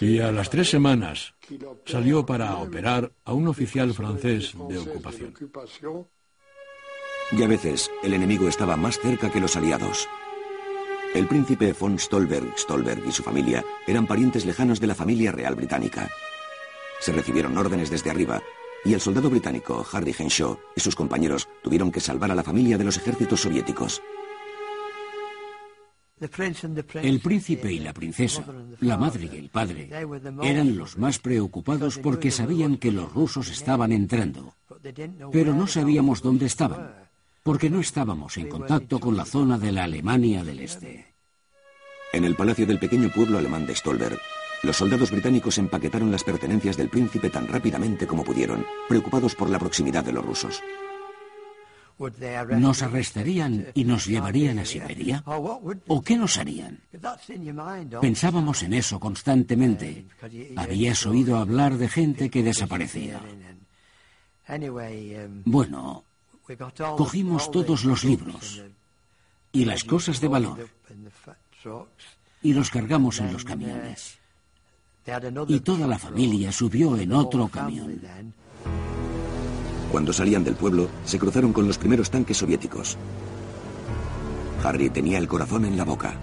Y 0.00 0.18
a 0.18 0.32
las 0.32 0.50
tres 0.50 0.70
semanas 0.70 1.34
salió 1.86 2.26
para 2.26 2.56
operar 2.56 3.12
a 3.24 3.32
un 3.32 3.48
oficial 3.48 3.94
francés 3.94 4.54
de 4.68 4.78
ocupación. 4.78 5.34
Y 7.32 7.42
a 7.42 7.46
veces 7.46 7.90
el 8.02 8.12
enemigo 8.12 8.46
estaba 8.46 8.76
más 8.76 8.98
cerca 8.98 9.30
que 9.30 9.40
los 9.40 9.56
aliados. 9.56 10.06
El 11.14 11.26
príncipe 11.26 11.74
von 11.78 11.98
Stolberg 11.98 12.58
Stolberg 12.58 13.06
y 13.06 13.12
su 13.12 13.22
familia 13.22 13.64
eran 13.86 14.06
parientes 14.06 14.44
lejanos 14.44 14.80
de 14.80 14.86
la 14.86 14.94
familia 14.94 15.32
real 15.32 15.54
británica. 15.54 16.10
Se 17.00 17.12
recibieron 17.12 17.56
órdenes 17.56 17.90
desde 17.90 18.10
arriba 18.10 18.42
y 18.84 18.94
el 18.94 19.00
soldado 19.00 19.30
británico 19.30 19.86
Harry 19.92 20.14
Henshaw 20.16 20.58
y 20.74 20.80
sus 20.80 20.96
compañeros 20.96 21.48
tuvieron 21.62 21.92
que 21.92 22.00
salvar 22.00 22.30
a 22.30 22.34
la 22.34 22.42
familia 22.42 22.78
de 22.78 22.84
los 22.84 22.96
ejércitos 22.96 23.40
soviéticos. 23.40 24.02
El 26.94 27.20
príncipe 27.20 27.72
y 27.72 27.80
la 27.80 27.92
princesa, 27.92 28.44
la 28.78 28.96
madre 28.96 29.28
y 29.32 29.36
el 29.36 29.48
padre, 29.48 29.90
eran 30.42 30.76
los 30.76 30.96
más 30.96 31.18
preocupados 31.18 31.98
porque 31.98 32.30
sabían 32.30 32.76
que 32.76 32.92
los 32.92 33.12
rusos 33.12 33.48
estaban 33.48 33.90
entrando, 33.90 34.54
pero 35.32 35.52
no 35.52 35.66
sabíamos 35.66 36.22
dónde 36.22 36.46
estaban, 36.46 36.94
porque 37.42 37.70
no 37.70 37.80
estábamos 37.80 38.36
en 38.36 38.48
contacto 38.48 39.00
con 39.00 39.16
la 39.16 39.24
zona 39.24 39.58
de 39.58 39.72
la 39.72 39.84
Alemania 39.84 40.44
del 40.44 40.60
Este. 40.60 41.12
En 42.12 42.24
el 42.24 42.36
palacio 42.36 42.66
del 42.66 42.78
pequeño 42.78 43.10
pueblo 43.10 43.38
alemán 43.38 43.66
de 43.66 43.74
Stolberg, 43.74 44.20
los 44.62 44.76
soldados 44.76 45.10
británicos 45.10 45.58
empaquetaron 45.58 46.10
las 46.10 46.24
pertenencias 46.24 46.76
del 46.76 46.88
príncipe 46.88 47.30
tan 47.30 47.48
rápidamente 47.48 48.06
como 48.06 48.24
pudieron, 48.24 48.64
preocupados 48.88 49.34
por 49.34 49.50
la 49.50 49.58
proximidad 49.58 50.04
de 50.04 50.12
los 50.12 50.24
rusos. 50.24 50.62
¿Nos 52.58 52.82
arrestarían 52.82 53.68
y 53.74 53.84
nos 53.84 54.06
llevarían 54.06 54.58
a 54.58 54.64
Siberia? 54.64 55.22
¿O 55.26 56.02
qué 56.02 56.16
nos 56.16 56.36
harían? 56.38 56.80
Pensábamos 58.00 58.62
en 58.62 58.72
eso 58.72 58.98
constantemente. 58.98 60.06
Habías 60.56 61.06
oído 61.06 61.36
hablar 61.36 61.76
de 61.76 61.88
gente 61.88 62.30
que 62.30 62.42
desaparecía. 62.42 63.20
Bueno, 65.44 66.04
cogimos 66.96 67.50
todos 67.50 67.84
los 67.84 68.04
libros 68.04 68.62
y 69.52 69.64
las 69.64 69.84
cosas 69.84 70.20
de 70.20 70.28
valor 70.28 70.68
y 72.42 72.52
los 72.52 72.70
cargamos 72.70 73.20
en 73.20 73.32
los 73.32 73.44
camiones. 73.44 74.21
Y 75.48 75.60
toda 75.60 75.86
la 75.86 75.98
familia 75.98 76.52
subió 76.52 76.96
en 76.96 77.12
otro 77.12 77.48
camión. 77.48 78.00
Cuando 79.90 80.12
salían 80.12 80.44
del 80.44 80.54
pueblo, 80.54 80.88
se 81.04 81.18
cruzaron 81.18 81.52
con 81.52 81.66
los 81.66 81.76
primeros 81.76 82.10
tanques 82.10 82.36
soviéticos. 82.38 82.96
Harry 84.62 84.90
tenía 84.90 85.18
el 85.18 85.28
corazón 85.28 85.64
en 85.64 85.76
la 85.76 85.84
boca. 85.84 86.14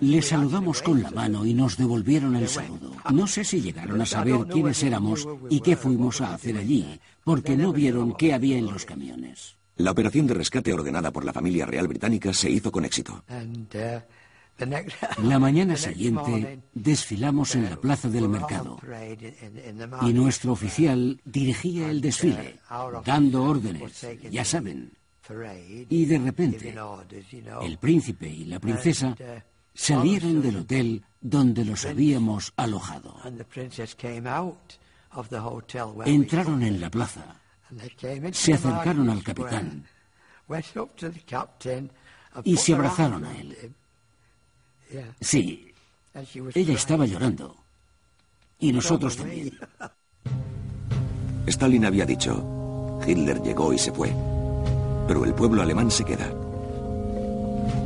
Le 0.00 0.20
saludamos 0.20 0.82
con 0.82 1.02
la 1.02 1.10
mano 1.10 1.44
y 1.46 1.54
nos 1.54 1.76
devolvieron 1.76 2.36
el 2.36 2.48
saludo. 2.48 2.92
No 3.12 3.26
sé 3.26 3.44
si 3.44 3.60
llegaron 3.60 4.00
a 4.00 4.06
saber 4.06 4.46
quiénes 4.48 4.82
éramos 4.82 5.26
y 5.48 5.60
qué 5.60 5.76
fuimos 5.76 6.20
a 6.20 6.34
hacer 6.34 6.58
allí, 6.58 7.00
porque 7.24 7.56
no 7.56 7.72
vieron 7.72 8.14
qué 8.14 8.34
había 8.34 8.58
en 8.58 8.66
los 8.66 8.84
camiones. 8.84 9.56
La 9.76 9.92
operación 9.92 10.26
de 10.26 10.34
rescate 10.34 10.72
ordenada 10.72 11.10
por 11.12 11.24
la 11.24 11.32
familia 11.32 11.66
real 11.66 11.88
británica 11.88 12.32
se 12.32 12.50
hizo 12.50 12.70
con 12.70 12.84
éxito. 12.84 13.24
La 15.22 15.38
mañana 15.38 15.76
siguiente 15.76 16.60
desfilamos 16.74 17.54
en 17.54 17.70
la 17.70 17.76
plaza 17.76 18.08
del 18.08 18.28
mercado. 18.28 18.78
y 20.02 20.12
nuestro 20.12 20.52
oficial 20.52 21.20
dirigía 21.24 21.90
el 21.90 22.00
desfile, 22.00 22.58
dando 23.04 23.44
órdenes, 23.44 24.06
ya 24.30 24.44
saben. 24.44 24.92
Y 25.88 26.04
de 26.04 26.18
repente, 26.18 26.74
el 27.62 27.78
príncipe 27.78 28.28
y 28.28 28.44
la 28.44 28.58
princesa 28.58 29.16
salieron 29.74 30.42
del 30.42 30.56
hotel 30.58 31.04
donde 31.20 31.64
los 31.64 31.84
habíamos 31.84 32.52
alojado. 32.56 33.16
Entraron 36.04 36.62
en 36.62 36.80
la 36.80 36.90
plaza, 36.90 37.36
se 38.32 38.54
acercaron 38.54 39.08
al 39.10 39.22
capitán. 39.22 39.86
Y 42.44 42.56
se 42.56 42.74
abrazaron 42.74 43.24
a 43.24 43.38
él. 43.38 43.74
Sí, 45.20 45.72
ella 46.54 46.74
estaba 46.74 47.06
llorando. 47.06 47.56
Y 48.58 48.72
nosotros 48.72 49.16
también. 49.16 49.58
Stalin 51.46 51.84
había 51.84 52.06
dicho, 52.06 53.00
Hitler 53.06 53.42
llegó 53.42 53.72
y 53.72 53.78
se 53.78 53.90
fue, 53.90 54.12
pero 55.08 55.24
el 55.24 55.34
pueblo 55.34 55.62
alemán 55.62 55.90
se 55.90 56.04
queda. 56.04 56.30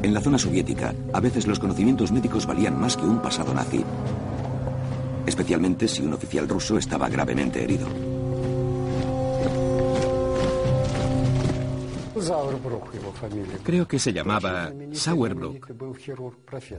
En 0.02 0.12
la 0.12 0.20
zona 0.20 0.38
soviética, 0.38 0.94
a 1.12 1.20
veces 1.20 1.46
los 1.46 1.59
conocimientos 1.59 2.12
médicos 2.12 2.46
valían 2.46 2.78
más 2.78 2.96
que 2.96 3.04
un 3.04 3.20
pasado 3.22 3.54
nazi, 3.54 3.84
especialmente 5.26 5.88
si 5.88 6.02
un 6.02 6.12
oficial 6.12 6.48
ruso 6.48 6.76
estaba 6.78 7.09
gravemente 7.09 7.64
herido. 7.64 8.16
Creo 13.62 13.87
que 13.87 13.99
se 13.99 14.12
llamaba 14.12 14.73
Sauerbruck. 14.93 15.71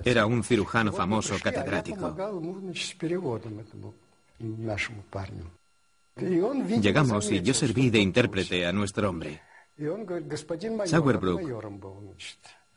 Era 0.04 0.26
un 0.26 0.44
cirujano 0.44 0.92
famoso 0.92 1.36
catedrático. 1.42 2.16
Llegamos 6.82 7.32
y 7.32 7.42
yo 7.42 7.54
serví 7.54 7.90
de 7.90 8.00
intérprete 8.00 8.66
a 8.66 8.74
nuestro 8.74 9.10
hombre. 9.10 9.42
Sauerbruck 10.86 11.42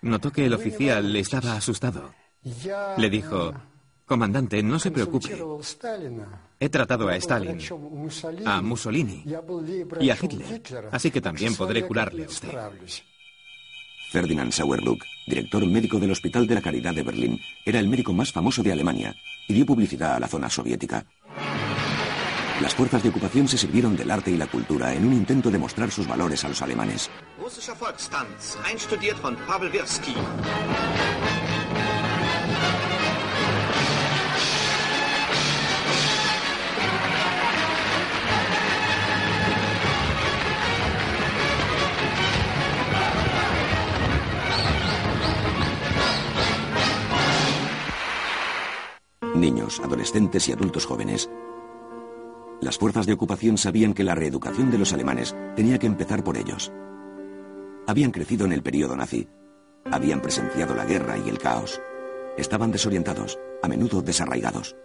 notó 0.02 0.30
que 0.30 0.46
el 0.46 0.54
oficial 0.54 1.16
estaba 1.16 1.54
asustado. 1.54 2.14
Le 2.98 3.10
dijo, 3.10 3.52
Comandante, 4.04 4.62
no 4.62 4.78
se 4.78 4.90
preocupe. 4.90 5.38
He 6.62 6.68
tratado 6.68 7.08
a 7.08 7.16
Stalin, 7.16 7.58
a 8.44 8.60
Mussolini 8.60 9.24
y 9.98 10.10
a 10.10 10.18
Hitler, 10.20 10.62
así 10.92 11.10
que 11.10 11.22
también 11.22 11.56
podré 11.56 11.86
curarle 11.86 12.24
a 12.24 12.28
usted. 12.28 12.50
Ferdinand 14.10 14.52
Sauerbruck, 14.52 15.02
director 15.26 15.64
médico 15.66 15.98
del 15.98 16.10
Hospital 16.10 16.46
de 16.46 16.56
la 16.56 16.60
Caridad 16.60 16.94
de 16.94 17.02
Berlín, 17.02 17.40
era 17.64 17.80
el 17.80 17.88
médico 17.88 18.12
más 18.12 18.30
famoso 18.30 18.62
de 18.62 18.72
Alemania 18.72 19.16
y 19.48 19.54
dio 19.54 19.64
publicidad 19.64 20.16
a 20.16 20.20
la 20.20 20.28
zona 20.28 20.50
soviética. 20.50 21.06
Las 22.60 22.74
fuerzas 22.74 23.02
de 23.02 23.08
ocupación 23.08 23.48
se 23.48 23.56
sirvieron 23.56 23.96
del 23.96 24.10
arte 24.10 24.30
y 24.30 24.36
la 24.36 24.46
cultura 24.46 24.92
en 24.92 25.06
un 25.06 25.14
intento 25.14 25.50
de 25.50 25.58
mostrar 25.58 25.90
sus 25.90 26.06
valores 26.06 26.44
a 26.44 26.48
los 26.50 26.60
alemanes. 26.60 27.08
Niños, 49.40 49.80
adolescentes 49.80 50.48
y 50.48 50.52
adultos 50.52 50.86
jóvenes. 50.86 51.30
Las 52.60 52.78
fuerzas 52.78 53.06
de 53.06 53.14
ocupación 53.14 53.56
sabían 53.56 53.94
que 53.94 54.04
la 54.04 54.14
reeducación 54.14 54.70
de 54.70 54.78
los 54.78 54.92
alemanes 54.92 55.34
tenía 55.56 55.78
que 55.78 55.86
empezar 55.86 56.22
por 56.22 56.36
ellos. 56.36 56.70
Habían 57.86 58.10
crecido 58.10 58.44
en 58.44 58.52
el 58.52 58.62
periodo 58.62 58.94
nazi. 58.96 59.26
Habían 59.90 60.20
presenciado 60.20 60.74
la 60.74 60.84
guerra 60.84 61.16
y 61.18 61.28
el 61.28 61.38
caos. 61.38 61.80
Estaban 62.36 62.70
desorientados, 62.70 63.38
a 63.62 63.68
menudo 63.68 64.02
desarraigados. 64.02 64.76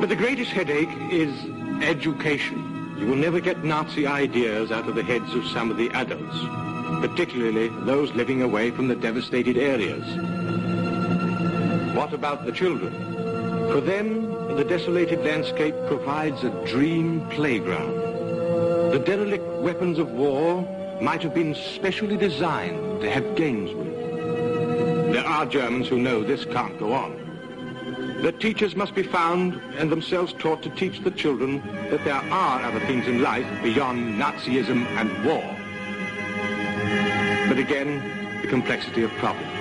But 0.00 0.08
the 0.08 0.16
greatest 0.16 0.52
headache 0.52 0.88
is 1.10 1.34
education. 1.82 2.96
You 2.98 3.06
will 3.08 3.16
never 3.16 3.40
get 3.40 3.64
Nazi 3.64 4.06
ideas 4.06 4.70
out 4.70 4.88
of 4.88 4.94
the 4.94 5.02
particularly 7.00 7.68
those 7.84 8.12
living 8.14 8.42
away 8.42 8.70
from 8.70 8.88
the 8.88 8.96
devastated 8.96 9.56
areas. 9.56 10.04
What 11.94 12.12
about 12.12 12.44
the 12.44 12.52
children? 12.52 12.92
For 13.72 13.80
them, 13.80 14.56
the 14.56 14.64
desolated 14.64 15.24
landscape 15.24 15.74
provides 15.86 16.42
a 16.42 16.50
dream 16.66 17.28
playground. 17.28 17.94
The 18.92 18.98
derelict 18.98 19.46
weapons 19.60 19.98
of 19.98 20.10
war 20.10 20.62
might 21.00 21.22
have 21.22 21.34
been 21.34 21.54
specially 21.54 22.16
designed 22.16 23.00
to 23.02 23.10
have 23.10 23.36
games 23.36 23.72
with. 23.74 25.12
There 25.12 25.24
are 25.26 25.46
Germans 25.46 25.88
who 25.88 25.98
know 25.98 26.22
this 26.24 26.44
can't 26.44 26.78
go 26.78 26.92
on. 26.92 27.16
The 28.22 28.32
teachers 28.32 28.74
must 28.74 28.94
be 28.94 29.02
found 29.04 29.54
and 29.76 29.92
themselves 29.92 30.32
taught 30.32 30.62
to 30.62 30.70
teach 30.70 31.00
the 31.00 31.10
children 31.10 31.62
that 31.90 32.04
there 32.04 32.14
are 32.14 32.62
other 32.62 32.80
things 32.80 33.06
in 33.06 33.22
life 33.22 33.46
beyond 33.62 34.18
Nazism 34.20 34.86
and 34.96 35.24
war. 35.24 35.57
But 37.48 37.58
again, 37.58 38.40
the 38.42 38.48
complexity 38.48 39.02
of 39.02 39.10
problems. 39.12 39.58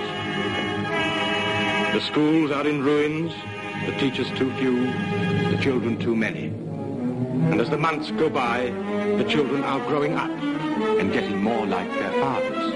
The 1.94 2.02
schools 2.02 2.52
are 2.52 2.68
in 2.68 2.84
ruins, 2.84 3.34
the 3.86 3.94
teachers 3.94 4.30
too 4.38 4.54
few, 4.56 4.92
the 5.52 5.58
children 5.62 5.98
too 5.98 6.16
many. 6.16 6.48
And 7.50 7.62
as 7.62 7.70
the 7.70 7.78
months 7.78 8.12
go 8.12 8.30
by, 8.30 8.72
the 9.18 9.24
children 9.24 9.64
are 9.64 9.80
growing 9.88 10.16
up 10.16 10.30
and 11.00 11.14
getting 11.14 11.42
more 11.42 11.66
like 11.66 11.90
their 11.94 12.12
fathers. 12.20 12.74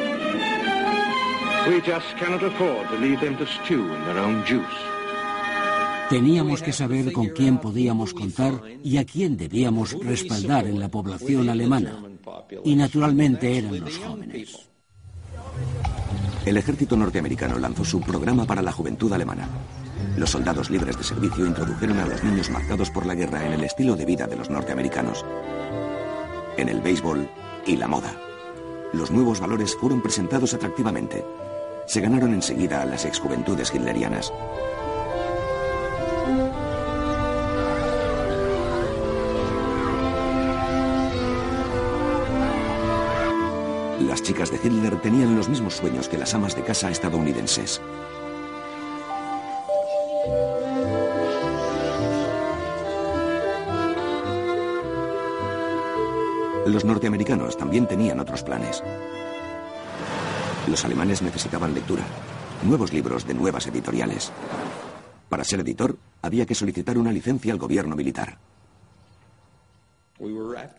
We 1.68 1.82
just 1.82 2.08
cannot 2.18 2.42
afford 2.42 2.88
to 2.90 2.98
leave 2.98 3.20
them 3.20 3.38
to 3.38 3.46
stew 3.46 3.84
in 3.94 4.06
their 4.06 4.18
own 4.18 4.46
juice. 4.46 4.66
Teníamos 6.10 6.62
que 6.62 6.74
saber 6.74 7.14
con 7.14 7.28
quién 7.28 7.58
podíamos 7.58 8.14
contar 8.14 8.62
y 8.84 8.98
a 8.98 9.06
quién 9.06 9.38
debíamos 9.38 9.94
respaldar 10.04 10.68
en 10.68 10.80
la 10.80 10.90
población 10.90 11.50
alemana. 11.50 12.02
Y 12.64 12.76
naturalmente 12.76 13.58
eran 13.58 13.80
los 13.80 13.98
jóvenes. 13.98 14.71
El 16.46 16.58
ejército 16.58 16.98
norteamericano 16.98 17.60
lanzó 17.60 17.86
su 17.86 18.02
programa 18.02 18.46
para 18.46 18.64
la 18.64 18.72
juventud 18.72 19.14
alemana. 19.14 19.48
Los 20.18 20.32
soldados 20.32 20.72
libres 20.72 20.98
de 20.98 21.04
servicio 21.04 21.46
introdujeron 21.46 22.00
a 22.00 22.08
los 22.08 22.24
niños 22.24 22.50
marcados 22.50 22.90
por 22.90 23.06
la 23.06 23.14
guerra 23.14 23.46
en 23.46 23.54
el 23.54 23.64
estilo 23.64 23.96
de 23.96 24.06
vida 24.06 24.26
de 24.26 24.36
los 24.36 24.50
norteamericanos, 24.50 25.24
en 26.58 26.68
el 26.68 26.82
béisbol 26.82 27.30
y 27.68 27.76
la 27.76 27.88
moda. 27.88 28.12
Los 28.92 29.12
nuevos 29.12 29.40
valores 29.40 29.76
fueron 29.76 30.02
presentados 30.02 30.56
atractivamente. 30.56 31.24
Se 31.86 32.02
ganaron 32.02 32.34
enseguida 32.34 32.82
a 32.82 32.86
las 32.86 33.06
exjuventudes 33.06 33.74
hitlerianas. 33.74 34.34
Las 44.08 44.24
chicas 44.24 44.50
de 44.50 44.58
Hitler 44.58 45.00
tenían 45.00 45.36
los 45.36 45.48
mismos 45.48 45.76
sueños 45.76 46.10
que 46.10 46.18
las 46.18 46.34
amas 46.34 46.56
de 46.56 46.64
casa 46.64 46.90
estadounidenses. 46.90 47.80
Los 56.66 56.84
norteamericanos 56.84 57.58
también 57.58 57.86
tenían 57.88 58.20
otros 58.20 58.44
planes. 58.44 58.82
Los 60.68 60.84
alemanes 60.84 61.22
necesitaban 61.22 61.74
lectura, 61.74 62.04
nuevos 62.64 62.92
libros 62.92 63.28
de 63.28 63.36
nuevas 63.36 63.68
editoriales. 63.68 64.32
Para 65.30 65.44
ser 65.44 65.60
editor, 65.60 65.98
había 66.24 66.46
que 66.48 66.56
solicitar 66.56 66.98
una 66.98 67.12
licencia 67.12 67.54
al 67.54 67.60
gobierno 67.60 67.96
militar. 67.96 68.40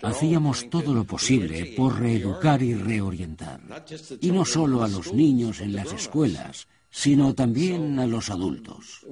Hacíamos 0.03 0.69
todo 0.71 0.95
lo 0.95 1.05
posible 1.05 1.75
por 1.77 1.99
reeducar 1.99 2.63
y 2.63 2.75
reorientar. 2.75 3.61
Y 4.21 4.31
no 4.31 4.45
solo 4.45 4.83
a 4.83 4.89
los 4.89 5.13
niños 5.13 5.61
en 5.61 5.75
las 5.75 5.93
escuelas, 5.93 6.69
sino 6.91 7.35
también 7.35 7.99
a 7.99 8.07
los 8.07 8.29
adultos. 8.29 9.05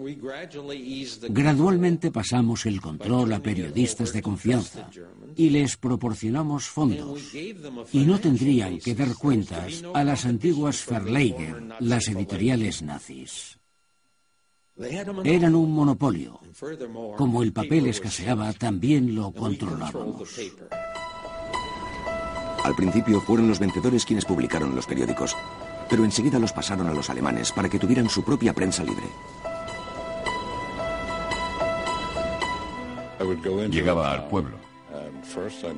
Gradualmente 1.31 2.11
pasamos 2.11 2.67
el 2.67 2.81
control 2.81 3.33
a 3.33 3.43
periodistas 3.43 4.13
de 4.13 4.21
confianza 4.21 4.91
y 5.35 5.49
les 5.49 5.79
proporcionamos 5.79 6.67
fondos. 6.67 7.35
Y 7.35 8.01
no 8.05 8.21
tendrían 8.21 8.79
que 8.79 8.95
dar 8.95 9.15
cuentas 9.15 9.83
a 9.95 10.05
las 10.05 10.27
antiguas 10.27 10.85
Verleiger, 10.87 11.63
las 11.81 12.07
editoriales 12.09 12.83
nazis. 12.83 13.60
Eran 15.25 15.55
un 15.55 15.73
monopolio. 15.73 16.41
Como 17.17 17.43
el 17.43 17.53
papel 17.53 17.87
escaseaba, 17.87 18.53
también 18.53 19.15
lo 19.15 19.33
controlábamos. 19.33 20.41
Al 22.65 22.75
principio 22.75 23.21
fueron 23.21 23.49
los 23.49 23.59
vencedores 23.59 24.05
quienes 24.05 24.25
publicaron 24.25 24.75
los 24.75 24.87
periódicos, 24.87 25.37
pero 25.89 26.05
enseguida 26.05 26.39
los 26.39 26.53
pasaron 26.53 26.87
a 26.89 26.95
los 26.95 27.11
alemanes 27.11 27.53
para 27.53 27.69
que 27.69 27.79
tuvieran 27.79 28.09
su 28.09 28.23
propia 28.23 28.55
prensa 28.55 28.85
libre. 28.85 29.07
Llegaba 33.71 34.13
al 34.13 34.29
pueblo. 34.29 34.57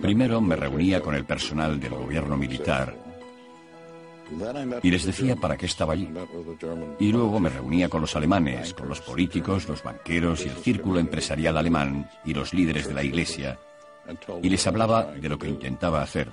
Primero 0.00 0.40
me 0.40 0.56
reunía 0.56 1.00
con 1.00 1.14
el 1.14 1.24
personal 1.24 1.78
del 1.80 1.94
gobierno 1.94 2.36
militar 2.36 3.11
y 4.82 4.90
les 4.90 5.04
decía 5.04 5.36
para 5.36 5.56
qué 5.56 5.66
estaba 5.66 5.92
allí. 5.92 6.08
Y 6.98 7.12
luego 7.12 7.40
me 7.40 7.48
reunía 7.48 7.88
con 7.88 8.00
los 8.00 8.14
alemanes, 8.16 8.74
con 8.74 8.88
los 8.88 9.00
políticos, 9.00 9.68
los 9.68 9.82
banqueros 9.82 10.44
y 10.46 10.48
el 10.48 10.56
círculo 10.56 10.98
empresarial 10.98 11.56
alemán 11.56 12.08
y 12.24 12.34
los 12.34 12.52
líderes 12.52 12.88
de 12.88 12.94
la 12.94 13.02
iglesia, 13.02 13.58
y 14.42 14.48
les 14.48 14.66
hablaba 14.66 15.04
de 15.04 15.28
lo 15.28 15.38
que 15.38 15.48
intentaba 15.48 16.02
hacer. 16.02 16.30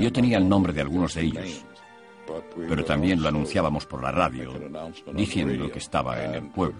Yo 0.00 0.12
tenía 0.12 0.38
el 0.38 0.48
nombre 0.48 0.72
de 0.72 0.80
algunos 0.80 1.14
de 1.14 1.22
ellos, 1.22 1.64
pero 2.68 2.84
también 2.84 3.22
lo 3.22 3.28
anunciábamos 3.28 3.86
por 3.86 4.02
la 4.02 4.10
radio, 4.10 4.52
diciendo 5.12 5.70
que 5.70 5.78
estaba 5.78 6.22
en 6.24 6.34
el 6.34 6.42
pueblo. 6.50 6.76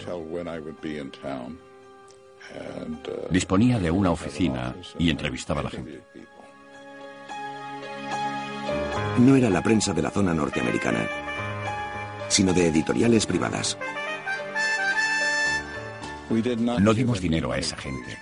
Disponía 3.31 3.79
de 3.79 3.91
una 3.91 4.11
oficina 4.11 4.75
y 4.99 5.11
entrevistaba 5.11 5.61
a 5.61 5.65
la 5.65 5.71
gente. 5.71 6.03
No 9.19 9.37
era 9.37 9.51
la 9.51 9.63
prensa 9.63 9.93
de 9.93 10.03
la 10.03 10.11
zona 10.11 10.35
norteamericana, 10.35 11.09
sino 12.29 12.53
de 12.53 12.69
editoriales 12.69 13.27
privadas. 13.27 13.79
No 16.81 16.93
dimos 16.93 17.21
dinero 17.21 17.53
a 17.53 17.59
esa 17.59 17.77
gente. 17.77 18.19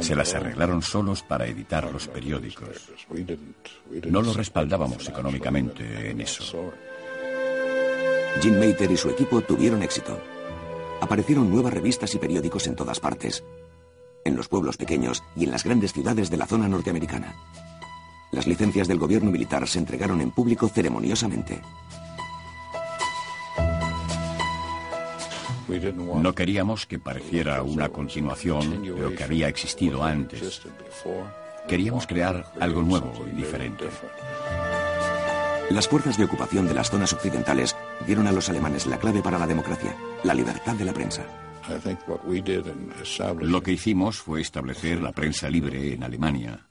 Se 0.00 0.14
las 0.14 0.34
arreglaron 0.34 0.82
solos 0.82 1.22
para 1.22 1.46
editar 1.46 1.90
los 1.92 2.08
periódicos. 2.08 2.92
No 4.08 4.22
lo 4.22 4.32
respaldábamos 4.32 5.08
económicamente 5.08 6.10
en 6.10 6.20
eso. 6.20 6.72
Jim 8.40 8.58
Mater 8.58 8.90
y 8.90 8.96
su 8.96 9.10
equipo 9.10 9.40
tuvieron 9.42 9.82
éxito. 9.82 10.18
Aparecieron 11.00 11.50
nuevas 11.50 11.72
revistas 11.72 12.14
y 12.14 12.18
periódicos 12.18 12.66
en 12.66 12.76
todas 12.76 13.00
partes, 13.00 13.44
en 14.24 14.36
los 14.36 14.48
pueblos 14.48 14.76
pequeños 14.76 15.22
y 15.36 15.44
en 15.44 15.50
las 15.50 15.64
grandes 15.64 15.92
ciudades 15.92 16.30
de 16.30 16.36
la 16.36 16.46
zona 16.46 16.68
norteamericana. 16.68 17.34
Las 18.34 18.48
licencias 18.48 18.88
del 18.88 18.98
gobierno 18.98 19.30
militar 19.30 19.68
se 19.68 19.78
entregaron 19.78 20.20
en 20.20 20.32
público 20.32 20.68
ceremoniosamente. 20.68 21.60
No 26.20 26.34
queríamos 26.34 26.84
que 26.84 26.98
pareciera 26.98 27.62
una 27.62 27.88
continuación 27.90 28.82
de 28.82 28.90
lo 28.90 29.14
que 29.14 29.22
había 29.22 29.48
existido 29.48 30.02
antes. 30.02 30.62
Queríamos 31.68 32.08
crear 32.08 32.52
algo 32.60 32.82
nuevo 32.82 33.12
y 33.32 33.36
diferente. 33.36 33.84
Las 35.70 35.88
fuerzas 35.88 36.18
de 36.18 36.24
ocupación 36.24 36.66
de 36.66 36.74
las 36.74 36.90
zonas 36.90 37.12
occidentales 37.12 37.76
dieron 38.04 38.26
a 38.26 38.32
los 38.32 38.48
alemanes 38.48 38.86
la 38.86 38.98
clave 38.98 39.22
para 39.22 39.38
la 39.38 39.46
democracia, 39.46 39.96
la 40.24 40.34
libertad 40.34 40.74
de 40.74 40.84
la 40.84 40.92
prensa. 40.92 41.24
Lo 43.40 43.62
que 43.62 43.72
hicimos 43.72 44.18
fue 44.18 44.40
establecer 44.40 45.00
la 45.00 45.12
prensa 45.12 45.48
libre 45.48 45.94
en 45.94 46.02
Alemania 46.02 46.66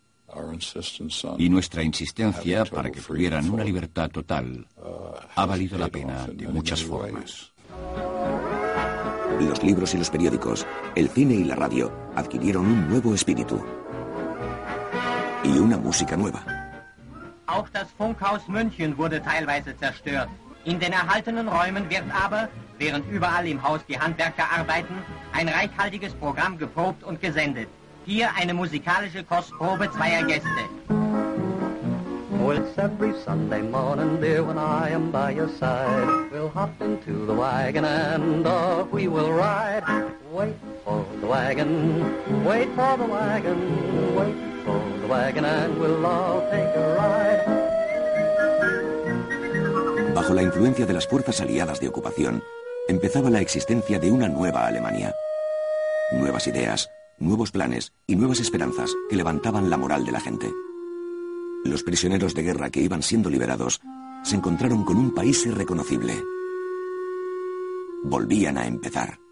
y 1.38 1.50
nuestra 1.50 1.84
insistencia 1.84 2.66
para 2.66 2.92
que 2.92 3.02
tuvieran 3.02 3.50
una 3.50 3.64
libertad 3.64 4.10
total 4.10 4.68
ha 5.36 5.46
valido 5.46 5.78
la 5.78 5.90
pena 5.90 6.28
de 6.28 6.48
muchas 6.48 6.84
formas. 6.84 7.52
Los 9.40 9.64
libros 9.64 9.94
y 9.94 9.98
los 9.98 10.10
periódicos, 10.10 10.66
el 10.96 11.10
cine 11.10 11.34
y 11.34 11.44
la 11.44 11.56
radio 11.56 11.92
adquirieron 12.16 12.66
un 12.66 12.90
nuevo 12.90 13.16
espíritu 13.16 13.64
y 15.44 15.58
una 15.58 15.78
música 15.78 16.16
nueva. 16.16 16.44
Auch 17.48 17.70
das 17.72 17.88
Funkhaus 17.98 18.48
München 18.48 18.98
wurde 18.98 19.22
teilweise 19.22 19.76
zerstört. 19.78 20.30
In 20.66 20.80
den 20.80 20.94
erhaltenen 20.94 21.50
Räumen 21.50 21.90
wird 21.90 22.06
aber, 22.14 22.48
während 22.78 23.06
überall 23.12 23.46
im 23.48 23.62
Haus 23.62 23.82
die 23.88 24.00
Handwerker 24.00 24.50
arbeiten, 24.50 24.96
ein 25.34 25.50
reichhaltiges 25.50 26.14
Programm 26.14 26.58
geprobt 26.58 27.04
und 27.04 27.20
gesendet. 27.20 27.68
Hier 28.06 28.30
eine 28.36 28.54
musikalische 28.54 29.24
Kostprobe 29.24 29.90
zweier 29.92 30.24
Gäste. 30.28 30.68
Oh, 32.42 32.52
it's 32.52 32.78
every 32.78 33.14
Sunday 33.24 33.62
morning, 33.62 34.20
dear, 34.20 34.44
when 34.44 34.58
I 34.58 34.90
am 34.90 35.12
by 35.12 35.32
your 35.32 35.48
side. 35.48 36.30
We'll 36.30 36.50
hop 36.50 36.72
into 36.82 37.26
the 37.26 37.34
wagon 37.34 37.86
and 37.86 38.46
off 38.46 38.92
we 38.92 39.08
will 39.08 39.32
ride. 39.32 39.84
Wait 40.34 40.54
for 40.84 41.06
the 41.22 41.28
wagon, 41.28 42.44
wait 42.44 42.68
for 42.76 42.98
the 42.98 43.06
wagon, 43.06 44.16
wait 44.16 44.36
for 44.66 44.82
the 45.00 45.08
wagon 45.08 45.46
and 45.46 45.80
we'll 45.80 46.06
all 46.06 46.42
take 46.52 46.76
a 46.76 46.96
ride. 46.98 47.64
Bajo 50.14 50.34
la 50.34 50.42
influencia 50.42 50.86
de 50.86 50.94
las 50.94 51.08
fuerzas 51.08 51.40
aliadas 51.40 51.80
de 51.80 51.88
ocupación, 51.88 52.44
empezaba 52.90 53.30
la 53.30 53.40
existencia 53.40 53.98
de 54.00 54.12
una 54.12 54.28
nueva 54.28 54.68
Alemania. 54.68 55.16
Nuevas 56.12 56.46
ideas, 56.48 56.92
nuevos 57.20 57.52
planes 57.52 57.94
y 58.08 58.16
nuevas 58.16 58.40
esperanzas 58.40 58.94
que 59.10 59.16
levantaban 59.16 59.70
la 59.70 59.78
moral 59.78 60.06
de 60.06 60.12
la 60.12 60.20
gente. 60.20 60.52
Los 61.64 61.84
prisioneros 61.84 62.34
de 62.34 62.44
guerra 62.44 62.70
que 62.70 62.82
iban 62.82 63.02
siendo 63.02 63.30
liberados 63.30 63.82
se 64.24 64.36
encontraron 64.36 64.84
con 64.84 64.98
un 64.98 65.14
país 65.14 65.46
irreconocible. 65.46 66.22
Volvían 68.04 68.58
a 68.58 68.68
empezar. 68.68 69.23